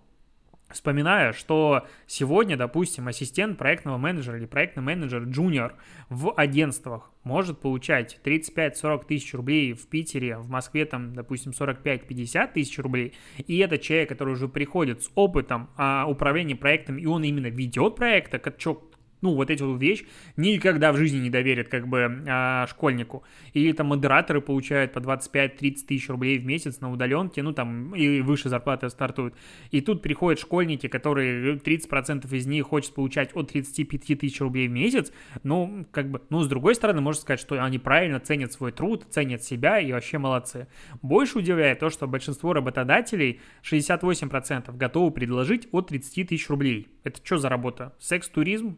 Вспоминая, 0.69 1.32
что 1.32 1.86
сегодня, 2.08 2.58
допустим, 2.58 3.08
ассистент 3.08 3.58
проектного 3.58 3.97
менеджера 3.97 4.38
или 4.38 4.47
проектный 4.47 4.82
менеджер 4.82 5.23
джуниор 5.23 5.75
в 6.10 6.34
агентствах 6.34 7.12
может 7.23 7.60
получать 7.60 8.19
35-40 8.23 9.06
тысяч 9.06 9.34
рублей 9.36 9.73
в 9.73 9.88
Питере, 9.88 10.38
в 10.38 10.49
Москве 10.49 10.86
там, 10.86 11.13
допустим, 11.13 11.51
45-50 11.51 12.54
тысяч 12.54 12.80
рублей, 12.80 13.13
и 13.38 13.58
это 13.60 13.78
человек, 13.78 14.10
который 14.10 14.34
уже 14.34 14.47
приходит 14.47 15.04
с 15.04 15.12
опытом 15.13 15.69
а, 15.78 16.06
управления 16.08 16.56
проектом, 16.56 16.97
и 16.97 17.06
он 17.06 17.23
именно 17.23 17.47
ведет 17.47 17.95
проекты, 17.95 18.41
что 18.58 18.89
ну, 19.25 19.33
вот 19.33 19.49
эту 19.49 19.75
вещь 19.75 20.03
никогда 20.38 20.91
в 20.91 20.97
жизни 20.97 21.17
не 21.17 21.29
доверят, 21.31 21.67
как 21.67 21.88
бы, 21.88 22.23
а, 22.27 22.67
школьнику. 22.67 23.23
Или 23.53 23.71
там 23.71 23.88
модераторы 23.88 24.39
получают 24.39 24.93
по 24.93 24.99
25-30 24.99 25.88
тысяч 25.88 26.09
рублей 26.09 26.38
в 26.38 26.45
месяц 26.45 26.79
на 26.79 26.91
удаленке, 26.91 27.41
ну, 27.41 27.51
там, 27.51 27.95
и 27.95 28.21
выше 28.21 28.49
зарплаты 28.49 28.88
стартуют. 28.89 29.33
И 29.71 29.81
тут 29.81 30.03
приходят 30.03 30.39
школьники, 30.39 30.88
которые 30.88 31.55
30% 31.55 32.31
из 32.35 32.45
них 32.45 32.67
хочет 32.67 32.93
получать 32.93 33.35
от 33.35 33.51
35 33.51 34.19
тысяч 34.19 34.39
рублей 34.41 34.67
в 34.67 34.71
месяц, 34.71 35.11
ну, 35.41 35.88
как 35.91 36.11
бы, 36.11 36.21
ну, 36.29 36.43
с 36.43 36.47
другой 36.47 36.75
стороны, 36.75 37.01
можно 37.01 37.21
сказать, 37.21 37.39
что 37.39 37.63
они 37.63 37.79
правильно 37.79 38.19
ценят 38.19 38.53
свой 38.53 38.71
труд, 38.71 39.07
ценят 39.09 39.41
себя 39.43 39.79
и 39.79 39.91
вообще 39.91 40.19
молодцы. 40.19 40.67
Больше 41.01 41.39
удивляет 41.39 41.79
то, 41.79 41.89
что 41.89 42.07
большинство 42.07 42.53
работодателей, 42.53 43.39
68% 43.63 44.77
готовы 44.77 45.09
предложить 45.09 45.67
от 45.71 45.88
30 45.88 46.29
тысяч 46.29 46.47
рублей. 46.47 46.89
Это 47.03 47.19
что 47.23 47.39
за 47.39 47.49
работа? 47.49 47.95
Секс-туризм? 47.97 48.77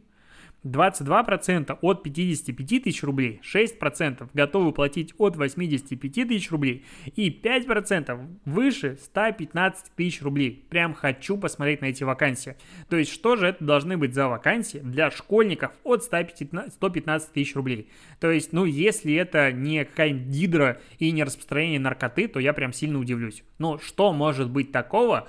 22% 0.64 1.78
от 1.82 2.04
55 2.04 2.84
тысяч 2.84 3.04
рублей, 3.04 3.42
6% 3.44 4.30
готовы 4.34 4.72
платить 4.72 5.14
от 5.18 5.36
85 5.36 6.28
тысяч 6.28 6.52
рублей 6.52 6.86
и 7.16 7.30
5% 7.30 8.38
выше 8.46 8.98
115 9.02 9.92
тысяч 9.96 10.22
рублей. 10.22 10.66
Прям 10.70 10.94
хочу 10.94 11.38
посмотреть 11.38 11.82
на 11.82 11.86
эти 11.86 12.04
вакансии. 12.04 12.56
То 12.90 12.98
есть 12.98 13.12
что 13.12 13.36
же 13.36 13.48
это 13.48 13.64
должны 13.64 13.98
быть 13.98 14.14
за 14.14 14.28
вакансии 14.28 14.80
для 14.80 15.12
школьников 15.12 15.72
от 15.84 16.04
115 16.04 17.32
тысяч 17.32 17.56
рублей? 17.56 17.90
То 18.20 18.32
есть, 18.32 18.52
ну, 18.52 18.66
если 18.66 19.14
это 19.14 19.52
не 19.52 19.86
какая-нибудь 19.86 20.28
гидра 20.28 20.82
и 21.00 21.12
не 21.12 21.24
распространение 21.24 21.80
наркоты, 21.80 22.28
то 22.28 22.40
я 22.40 22.54
прям 22.54 22.74
сильно 22.74 23.00
удивлюсь. 23.00 23.44
Но 23.60 23.78
что 23.78 24.12
может 24.12 24.50
быть 24.50 24.72
такого, 24.72 25.28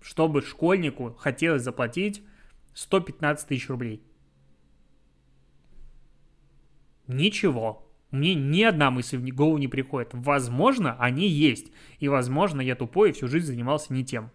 чтобы 0.00 0.42
школьнику 0.42 1.14
хотелось 1.18 1.62
заплатить 1.62 2.22
115 2.74 3.46
тысяч 3.46 3.68
рублей? 3.68 4.02
Ничего. 7.12 7.88
Мне 8.10 8.34
ни 8.34 8.62
одна 8.62 8.90
мысль 8.90 9.16
в 9.16 9.34
голову 9.34 9.58
не 9.58 9.68
приходит. 9.68 10.10
Возможно, 10.12 10.96
они 10.98 11.26
есть. 11.28 11.72
И, 11.98 12.08
возможно, 12.08 12.60
я 12.60 12.74
тупой 12.74 13.10
и 13.10 13.12
всю 13.12 13.26
жизнь 13.26 13.46
занимался 13.46 13.92
не 13.92 14.04
тем. 14.04 14.30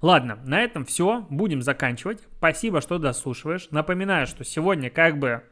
Ладно, 0.00 0.38
на 0.44 0.60
этом 0.62 0.84
все. 0.84 1.26
Будем 1.30 1.62
заканчивать. 1.62 2.20
Спасибо, 2.38 2.80
что 2.80 2.98
дослушиваешь. 2.98 3.68
Напоминаю, 3.70 4.26
что 4.26 4.44
сегодня 4.44 4.90
как 4.90 5.18
бы 5.18 5.42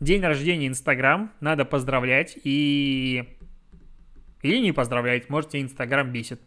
день 0.00 0.22
рождения 0.22 0.68
Инстаграм. 0.68 1.32
Надо 1.40 1.64
поздравлять 1.64 2.38
и... 2.42 3.38
Или 4.42 4.58
не 4.58 4.72
поздравлять, 4.72 5.28
может, 5.28 5.50
тебя 5.50 5.62
Инстаграм 5.62 6.10
бесит. 6.10 6.40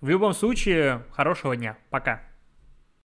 В 0.00 0.08
любом 0.08 0.32
случае, 0.32 1.04
хорошего 1.12 1.56
дня. 1.56 1.78
Пока. 1.90 2.22